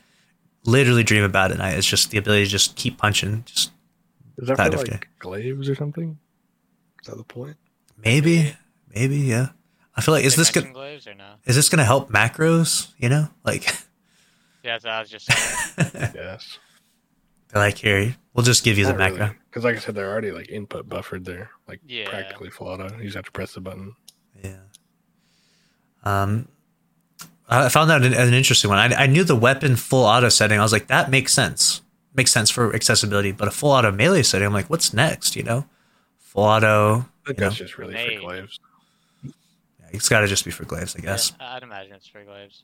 [0.69, 1.77] literally dream about at night.
[1.77, 3.43] It's just the ability to just keep punching.
[3.45, 3.71] Just
[4.37, 6.17] Is that Kind for like glaives or something?
[7.01, 7.57] Is that the point?
[8.03, 8.55] maybe,
[8.95, 9.49] maybe, yeah.
[9.95, 11.33] I feel like is They this gonna glaives or no?
[11.45, 12.93] is this gonna help macros?
[12.97, 13.63] You know, like
[14.63, 16.11] Yeah, that's I was just saying.
[16.15, 16.57] Yes.
[17.49, 19.31] they're like here, we'll just give you the macro.
[19.49, 21.49] Because like I said, they're already like input buffered there.
[21.67, 22.09] Like Yeah.
[22.09, 22.95] practically full auto.
[22.97, 23.93] You just have to press the button.
[24.43, 24.57] Yeah.
[26.03, 26.47] Um,
[27.49, 28.79] I I found that an, an interesting one.
[28.79, 30.59] I, I knew the weapon full auto setting.
[30.59, 31.81] I was like, that makes sense.
[32.15, 33.31] Makes sense for accessibility.
[33.31, 35.35] But a full auto melee setting, I'm like, what's next?
[35.35, 35.65] You know,
[36.19, 37.05] full auto.
[37.25, 37.49] I think You know?
[37.49, 38.19] that's just really Grenade.
[38.19, 38.59] for glaives.
[39.91, 41.33] It's got to just be for glaives, I guess.
[41.39, 42.63] Yeah, I'd imagine it's for glaives.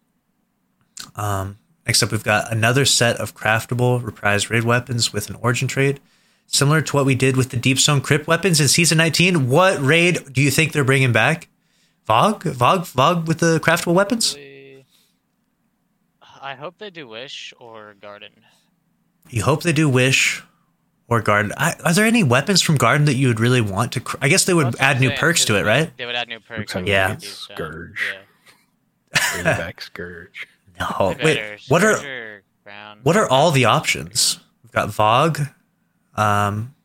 [1.15, 1.57] Um,
[1.87, 5.99] next up, we've got another set of craftable reprised raid weapons with an origin trade.
[6.47, 9.49] Similar to what we did with the Deep Stone Crypt weapons in Season 19.
[9.49, 11.47] What raid do you think they're bringing back?
[12.07, 12.41] VOG?
[12.53, 12.93] VOG?
[12.93, 14.35] VOG with the craftable weapons?
[14.35, 14.54] Really-
[16.45, 18.29] I hope they do Wish or Garden.
[19.29, 20.43] You hope they do Wish
[21.07, 21.51] or Garden.
[21.57, 23.99] I, are there any weapons from Garden that you would really want to?
[23.99, 25.97] Cr- I guess they would That's add new saying, perks 'cause to it, right?
[25.97, 26.75] They would add new perks.
[26.75, 27.15] like with Yeah.
[27.15, 28.13] the Deep Scourge.
[28.13, 29.31] Yeah.
[29.33, 30.47] Bring back Scourge.
[30.79, 31.07] No.
[31.07, 31.17] Wait.
[31.23, 31.57] better.
[31.69, 32.99] What are or Ground.
[33.03, 34.39] what are all the options?
[34.61, 35.51] We've got VOG.
[36.15, 36.75] Um,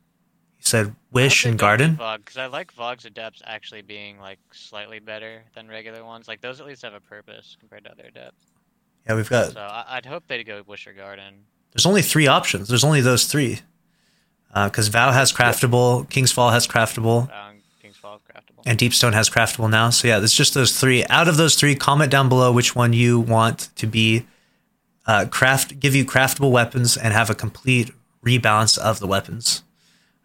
[0.59, 1.97] you said Wish and Garden.
[1.97, 6.29] VOG, Because I like VOG's adepts actually being like slightly better than regular ones.
[6.29, 8.45] Like those at least have a purpose compared to other adepts.
[9.07, 9.53] Yeah, we've got.
[9.53, 11.45] So I- I'd hope they'd go Wish or Garden.
[11.73, 12.69] There's only three options.
[12.69, 13.61] There's only those three.
[14.53, 18.63] Because Vow has craftable, King's Fall has craftable, Um, King's Fall craftable.
[18.67, 19.91] and Deepstone has craftable now.
[19.91, 21.05] So yeah, it's just those three.
[21.07, 24.27] Out of those three, comment down below which one you want to be
[25.07, 27.93] uh, craft, give you craftable weapons and have a complete
[28.25, 29.63] rebalance of the weapons.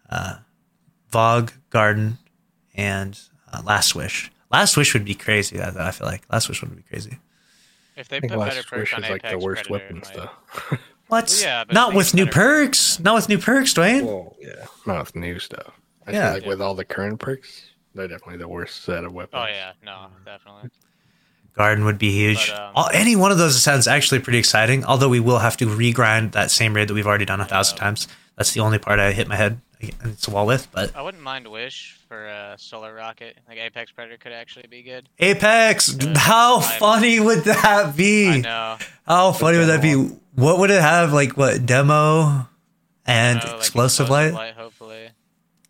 [0.09, 0.37] Uh,
[1.11, 2.17] VOG, Garden,
[2.73, 3.19] and
[3.53, 4.31] uh, Last Wish.
[4.51, 5.61] Last Wish would be crazy.
[5.61, 7.19] I, I feel like Last Wish would be crazy.
[7.95, 9.63] If they I think put better Last perks Wish on is like Apex the worst
[9.65, 10.29] Predator, weapons might-
[10.71, 10.77] though.
[11.07, 11.25] What?
[11.29, 12.33] Well, yeah, Not with new better
[12.65, 12.99] perks.
[12.99, 14.05] Not with new perks, Dwayne.
[14.07, 15.79] well, yeah, not with new stuff.
[16.07, 16.25] I Yeah.
[16.31, 19.39] feel like with all the current perks, they're definitely the worst set of weapons.
[19.43, 20.71] Oh yeah, no, definitely.
[21.53, 22.49] Garden would be huge.
[22.49, 24.83] But, um, All- Any one of those sounds actually pretty exciting.
[24.83, 27.77] Although we will have to regrind that same raid that we've already done a thousand
[27.77, 27.83] Yeah.
[27.83, 28.07] times.
[28.35, 29.61] That's the only part I hit my head
[30.27, 30.67] wall with.
[30.71, 33.37] But I wouldn't mind Wish for a solar rocket.
[33.47, 35.09] Like Apex Predator could actually be good.
[35.19, 36.17] Apex, uh, Yeah.
[36.17, 38.29] how I'm- funny would that be?
[38.29, 38.77] I know.
[39.07, 39.93] How funny would that be?
[40.35, 41.13] What would it have?
[41.13, 42.47] Like what demo
[43.05, 44.33] and I know, like, explosive, light?
[44.55, 45.09] hopefully.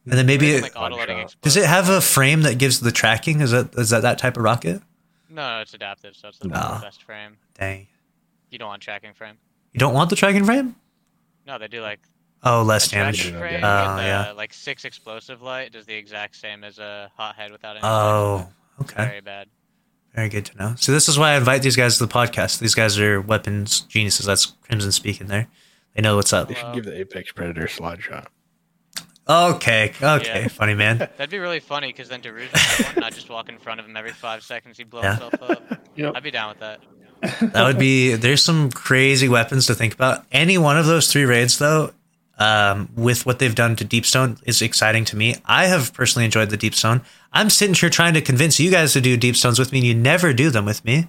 [0.06, 1.36] and then maybe it, like auto-loading One shot.
[1.42, 3.42] does it have a frame that gives the tracking?
[3.42, 4.82] Is that is that that type of rocket?
[5.30, 6.48] No, no, it's adaptive, so it's oh.
[6.48, 6.80] the No.
[6.82, 7.38] best frame.
[7.60, 7.88] Dang,
[8.52, 9.38] You don't want tracking frame.
[9.74, 10.76] you don't want the tracking frame?
[11.46, 12.00] No, they do like
[12.46, 13.32] Oh, less damage.
[13.32, 13.88] no frame damage.
[13.90, 14.32] Oh, with, yeah.
[14.34, 17.82] like six explosive light does the exact same as a hot head without any.
[17.84, 18.48] Oh,
[18.80, 19.06] It's okay.
[19.08, 19.48] very bad.
[20.14, 20.76] Very good to know.
[20.78, 22.60] So this is why I invite these guys to the podcast.
[22.60, 24.26] These guys are weapons geniuses.
[24.26, 25.48] That's Crimson speaking there.
[25.96, 26.48] They know what's up.
[26.48, 28.30] They should give the Apex Predator slide shot.
[29.28, 30.48] Okay, okay, Yeah.
[30.50, 30.98] funny man.
[31.18, 33.58] That'd be really funny because then Darude would have one, and I'd just walk in
[33.58, 34.78] front of him every five seconds.
[34.78, 35.12] He'd blow Yeah.
[35.20, 35.82] himself up.
[35.96, 36.14] Yep.
[36.18, 37.54] I'd be down with that.
[37.54, 38.16] That would be.
[38.16, 40.26] There's some crazy weapons to think about.
[40.30, 41.94] Any one of those three raids, though,
[42.38, 45.36] um, with what they've done to Deepstone, is exciting to me.
[45.46, 47.04] I have personally enjoyed the Deepstone.
[47.34, 49.94] I'm sitting here trying to convince you guys to do Deepstones with me, and you
[49.96, 51.08] never do them with me.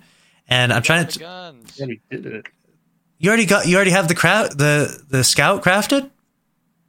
[0.49, 1.18] And I'm trying to.
[1.18, 1.79] guns.
[1.79, 2.47] Yeah, we did it.
[3.18, 3.66] You already got.
[3.66, 4.59] You already have the crowd.
[4.59, 6.11] The the scout crafted.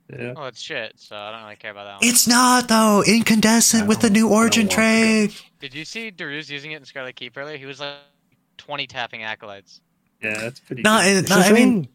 [0.09, 0.33] Yeah.
[0.33, 2.09] Well, it's shit, so I don't really care about that one.
[2.09, 3.03] It's not though.
[3.05, 5.33] Incandescent with the new origin want trade.
[5.59, 7.57] Did you see Daruze using it in Scarlet Keep earlier?
[7.57, 7.95] He was like
[8.57, 9.81] 20 tapping acolytes.
[10.21, 11.25] Yeah, that's pretty Not, good.
[11.25, 11.87] it- I mean,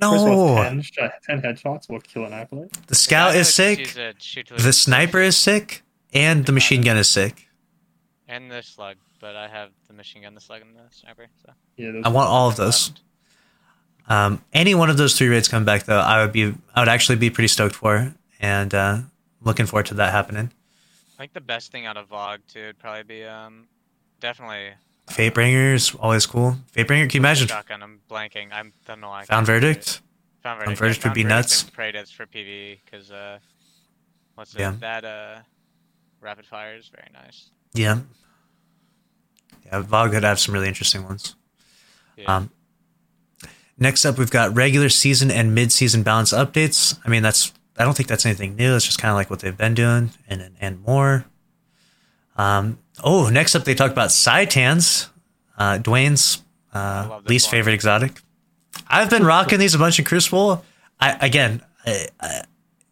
[0.00, 0.62] First of all, no.
[0.62, 2.72] 10, sh- 10 headshots will kill an acolyte.
[2.86, 3.78] The scout is sick.
[3.80, 5.82] used a shoot to The sniper is sick,
[6.12, 7.48] and the machine gun is sick.
[8.28, 11.26] And the slug, but I have the machine gun, the slug, and the sniper.
[11.44, 11.52] So.
[11.76, 12.92] Yeah, those I want all of those.
[14.08, 16.88] Um, any one of those three raids come back though, I would be I would
[16.88, 18.98] actually be pretty stoked for, and uh,
[19.42, 20.50] looking forward to that happening.
[21.16, 23.68] I think the best thing out of VOG too would probably be um,
[24.20, 24.70] definitely
[25.10, 26.56] Fatebringer is always cool.
[26.74, 27.48] Fatebringer, can you imagine?
[27.48, 27.82] shotgun.
[27.82, 28.48] I'm blanking.
[28.52, 29.08] I'm don't know.
[29.08, 30.00] why I Found verdict.
[30.42, 30.78] Found Found verdict.
[30.78, 31.64] Verdict would be nuts.
[31.76, 33.38] That's for PvE because uh,
[34.36, 34.74] what's Yeah.
[34.80, 35.38] That uh,
[36.20, 37.50] rapid fire is very nice.
[37.74, 38.00] Yeah.
[39.66, 41.34] Yeah, VOG could have some really interesting ones.
[42.16, 42.36] Yeah.
[42.36, 42.50] Um,
[43.78, 46.98] next up, we've got regular season and mid-season balance updates.
[47.04, 48.76] I mean, that's I don't think that's anything new.
[48.76, 51.24] It's just kind of like what they've been doing and and, and more.
[52.36, 55.10] Um, oh, next up, they talk about Citan's,
[55.58, 56.42] uh, Dwayne's
[56.72, 57.50] uh, least one.
[57.50, 58.20] favorite exotic.
[58.88, 60.64] I've been rocking these a bunch in Crucible.
[61.00, 62.42] I again, I, I,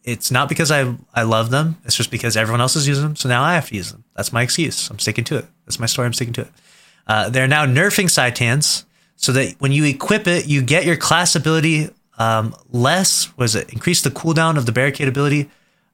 [0.05, 1.79] it's not because I I love them.
[1.85, 4.05] It's just because everyone else is using them, so now I have to use them.
[4.17, 4.91] That's my excuse.
[4.91, 5.47] I'm sticking to it.
[5.65, 6.07] That's my story.
[6.07, 6.51] I'm sticking to it.
[7.07, 8.85] Uh, they're now nerfing Citan's
[9.17, 13.37] so that when you equip it, you get your class ability um, less.
[13.37, 15.51] Was it increase the cooldown of the barricade ability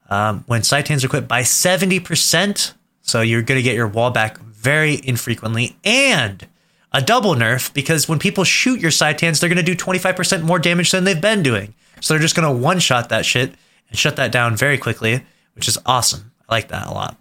[0.09, 2.73] um, when Saitans are equipped by seventy percent?
[3.05, 6.47] So you're going to get your wall back very infrequently and
[6.91, 10.57] a double nerf because when people shoot your Citan's, they're going to do 25% more
[10.57, 11.75] damage than they've been doing.
[12.01, 13.53] So they're just going to one shot that shit
[13.89, 16.31] and shut that down very quickly, which is awesome.
[16.49, 17.15] I like that a lot.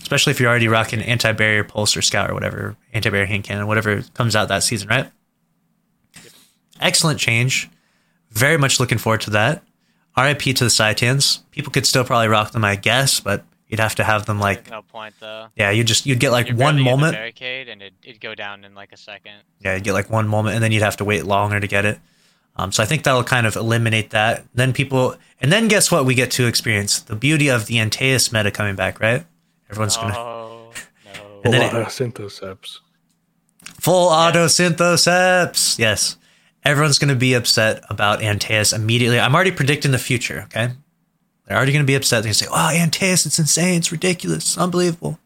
[0.00, 3.42] Especially if you're already rocking anti barrier pulse or scout or whatever, anti barrier hand
[3.42, 5.10] cannon, whatever comes out that season, right?
[6.80, 7.68] Excellent change.
[8.30, 9.64] Very much looking forward to that.
[10.16, 11.38] RIP to the Citan's.
[11.50, 14.64] People could still probably rock them, I guess, but you'd have to have them like,
[14.64, 15.46] There's no point though.
[15.56, 17.14] yeah, you just you'd get like You'd one barely get the moment.
[17.14, 19.34] barricade and it'd, it'd go down in like a second.
[19.60, 21.84] Yeah, you'd get like one moment, and then you'd have to wait longer to get
[21.84, 21.98] it.
[22.56, 24.44] Um, so I think that'll kind of eliminate that.
[24.54, 26.04] Then people, and then guess what?
[26.04, 29.24] We get to experience the beauty of the Antaeus meta coming back, right?
[29.70, 30.70] Everyone's gonna Oh
[31.04, 31.10] no.
[31.44, 32.78] And then a it- of Synthoceps.
[33.80, 35.78] full auto Synthoceps.
[35.78, 36.16] Yes,
[36.64, 39.18] everyone's gonna be upset about Antaeus immediately.
[39.18, 40.42] I'm already predicting the future.
[40.44, 40.70] Okay,
[41.46, 42.22] they're already gonna be upset.
[42.22, 43.78] They're gonna say, "Oh, Antaeus, it's insane.
[43.78, 44.44] It's ridiculous.
[44.44, 45.18] It's unbelievable."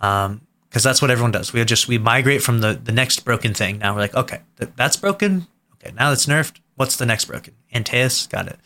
[0.00, 1.52] Um, because that's what everyone does.
[1.52, 3.78] We just we migrate from the the next broken thing.
[3.78, 5.48] Now we're like, okay, th- that's broken.
[5.74, 6.60] Okay, now that's nerfed.
[6.76, 7.54] What's the next broken?
[7.74, 8.58] Antaeus, got it.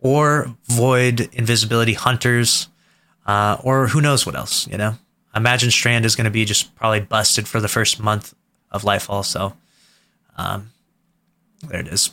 [0.00, 2.68] Or void invisibility hunters,
[3.26, 4.66] uh, or who knows what else.
[4.66, 4.94] You know,
[5.34, 8.34] Imagine Strand is going to be just probably busted for the first month
[8.72, 9.24] of Lightfall.
[9.24, 9.54] So,
[10.36, 10.72] um,
[11.68, 12.10] there it is.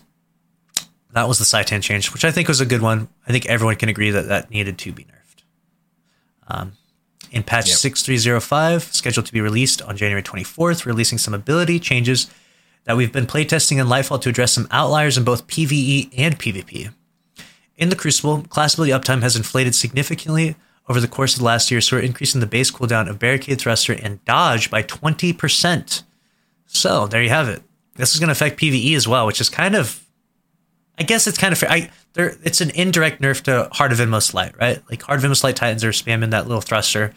[1.12, 3.08] That was the Citan change, which I think was a good one.
[3.28, 5.44] I think everyone can agree that that needed to be nerfed.
[6.48, 6.74] Um,
[7.32, 7.78] in patch Yep.
[7.78, 12.30] 6305, scheduled to be released on January 24th, releasing some ability changes
[12.86, 16.92] that we've been playtesting in Lightfall to address some outliers in both PvE and PvP.
[17.78, 20.56] In the Crucible, class ability uptime has inflated significantly
[20.88, 23.60] over the course of the last year, so we're increasing the base cooldown of Barricade
[23.62, 26.04] Thruster and Dodge by 20%.
[26.66, 27.62] So there you have it.
[27.96, 30.04] This is going to affect PvE as well, which is kind of,
[31.00, 31.72] I guess it's kind of fair.
[31.72, 34.82] I, there, it's an indirect nerf to Heart of Inmost Light, right?
[34.90, 37.14] Like Heart of Light Titans are spamming that little thruster,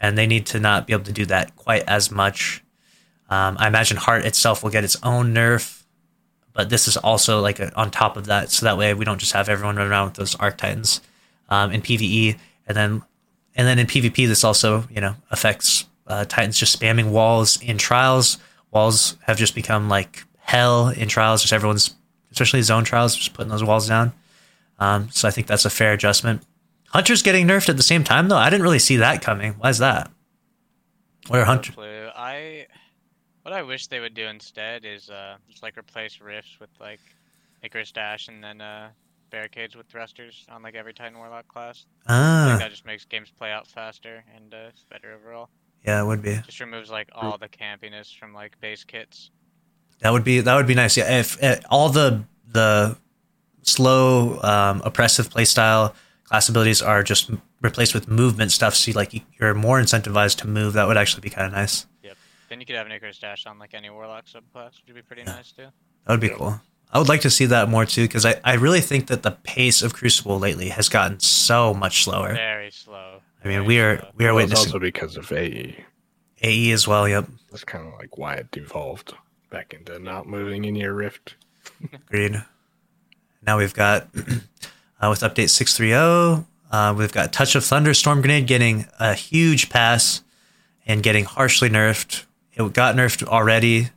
[0.00, 2.64] and they need to not be able to do that quite as much.
[3.28, 5.82] Um, I imagine Heart itself will get its own nerf,
[6.54, 9.18] but this is also like a, on top of that, so that way we don't
[9.18, 11.00] just have everyone run around with those Arc Titans
[11.50, 13.02] um, in PVE, and then
[13.54, 17.76] and then in PvP this also you know affects uh, Titans just spamming walls in
[17.76, 18.38] trials.
[18.70, 21.42] Walls have just become like hell in trials.
[21.42, 21.95] Just everyone's,
[22.36, 24.12] especially zone trials, just putting those walls down.
[24.78, 26.42] Um, so I think that's a fair adjustment.
[26.88, 28.36] Hunter's getting nerfed at the same time though.
[28.36, 29.54] I didn't really see that coming.
[29.54, 30.10] Why is that?
[31.28, 31.72] Where Hunter?
[32.14, 32.66] I
[33.42, 37.00] what I wish they would do instead is uh just like replace rifts with like
[37.62, 38.90] Icarus Dash and then uh
[39.30, 41.86] barricades with thrusters on like every Titan Warlock class.
[42.06, 45.48] I Ah, think that just makes games play out faster and uh, it's better overall.
[45.84, 46.38] yeah, it would be.
[46.46, 49.30] Just removes like all the campiness from like base kits.
[50.00, 50.96] That would be that would be nice.
[50.96, 52.96] Yeah, if, eh, all the the
[53.62, 55.94] slow um, oppressive playstyle
[56.24, 57.30] class abilities are just
[57.62, 60.74] replaced with movement stuff, so you, like you- you're more incentivized to move.
[60.74, 61.86] That would actually be kind of nice.
[62.02, 62.16] Yep.
[62.48, 65.02] Then you could have an Icarus Dash on like any Warlock subclass, which would be
[65.02, 65.66] pretty nice too.
[66.06, 66.60] That would be cool.
[66.92, 69.32] I would like to see that more too, because I, I really think that the
[69.32, 72.32] pace of Crucible lately has gotten so much slower.
[72.32, 73.20] Very slow.
[73.44, 74.10] I mean, very we are slow.
[74.16, 75.84] we are Well, witnessing also because of AE.
[76.42, 77.08] AE as well.
[77.08, 79.14] Yep, That's kind of like why it devolved
[79.56, 81.34] back into not moving in your rift.
[81.92, 82.44] agreed.
[83.46, 84.08] Now we've got
[85.00, 89.14] uh, with update six three zero, uh, we've got Touch of Thunderstorm Grenade getting a
[89.14, 90.22] huge pass
[90.86, 92.26] and getting harshly nerfed.
[92.52, 93.88] It got nerfed already.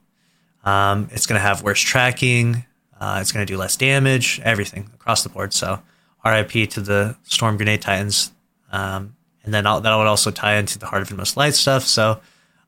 [0.64, 2.64] Um, it's going to have worse tracking.
[2.98, 4.40] Uh, it's going to do less damage.
[4.46, 5.54] Everything across the board.
[5.54, 5.82] So,
[6.24, 8.32] RIP to the Storm Grenade Titans.
[8.72, 11.84] Um, and then I'll, that would also tie into the Heart of Inmost Light stuff.
[11.84, 12.22] So,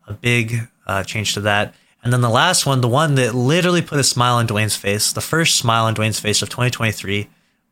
[0.08, 1.76] a big uh, change to that.
[2.04, 5.14] And then the last one, the one that literally put a smile on Dwayne's face,
[5.14, 7.30] the first smile on Dwayne's face of 2023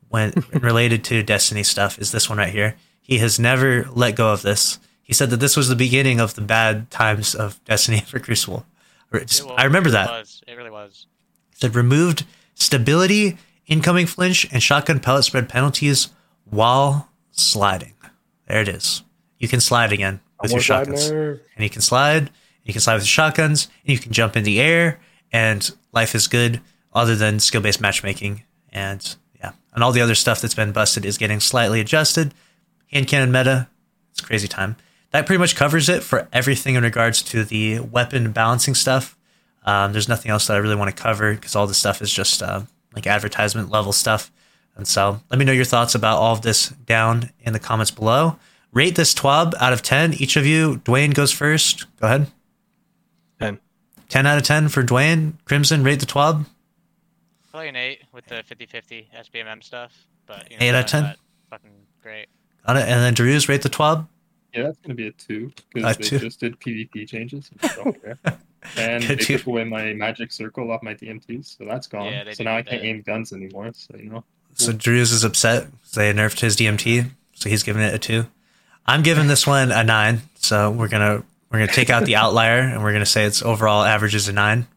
[0.10, 2.76] when related to Destiny stuff is this one right here.
[3.02, 4.78] He has never let go of this.
[5.02, 8.66] He said that this was the beginning of the bad times of Destiny for Crucible.
[9.14, 10.10] Just- It wa- I remember it that.
[10.10, 10.44] Was.
[10.48, 11.08] It really was.
[11.56, 16.10] said removed stability, incoming flinch, and shotgun pellet spread penalties
[16.46, 17.94] while sliding.
[18.48, 19.02] There it is.
[19.40, 21.10] You can slide again with your shotguns.
[21.10, 22.30] And you can slide,
[22.70, 25.00] you can slide with shotguns, and you can jump in the air,
[25.32, 26.62] and life is good
[26.94, 28.44] other than skill based matchmaking.
[28.72, 32.34] And yeah, and all the other stuff that's been busted is getting slightly adjusted.
[32.92, 33.68] Hand cannon meta,
[34.12, 34.76] it's crazy time.
[35.12, 39.18] That pretty much covers it for everything in regards to the weapon balancing stuff.
[39.64, 42.12] Um, there's nothing else that I really want to cover because all this stuff is
[42.12, 42.62] just uh,
[42.96, 44.32] like advertisement level stuff.
[44.76, 47.92] And so let me know your thoughts about all of this down in the comments
[47.92, 48.38] below.
[48.72, 50.14] Rate this TWAB out of 10.
[50.14, 51.86] Each of you, Dwayne goes first.
[52.00, 52.32] Go ahead.
[54.10, 54.24] 10.
[54.26, 55.34] 10 out of 10 for Dwayne.
[55.46, 56.46] Crimson, rate the TWAB.
[57.52, 59.92] Probably an eight with the 50-50 SBMM stuff,
[60.28, 61.16] but you Eight out of 10?
[61.50, 61.72] Fucking
[62.04, 62.28] great.
[62.68, 62.82] Got it.
[62.88, 64.08] And then Drew's, rate the TWAB.
[64.54, 66.18] Yeah, that's gonna be a two because they two.
[66.20, 67.52] just did PvP changes.
[67.62, 68.18] and I don't care.
[68.78, 72.12] And Good they took away my magic circle off my DMTs, so that's gone.
[72.12, 72.88] Yeah, so now I can't that.
[72.88, 73.70] aim guns anymore.
[73.74, 74.24] So you know,
[74.56, 75.66] So Drew's is upset.
[75.66, 78.26] 'cause They nerfed his DMT, so he's giving it a two.
[78.88, 80.24] I'm giving this one a nine.
[80.34, 83.84] So we're gonna we're gonna take out the outlier and we're gonna say its overall
[83.84, 84.68] average is a nine,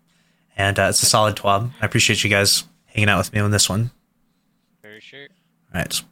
[0.56, 1.70] and uh, it's a solid twab.
[1.80, 3.90] I appreciate you guys hanging out with me on this one.
[4.80, 5.28] For sure.
[5.74, 6.02] All right,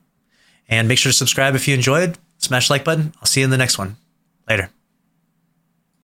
[0.69, 2.19] and make sure to subscribe if you enjoyed.
[2.39, 3.13] Smash the like button.
[3.19, 3.97] I'll see you in the next one.
[4.49, 4.71] Later.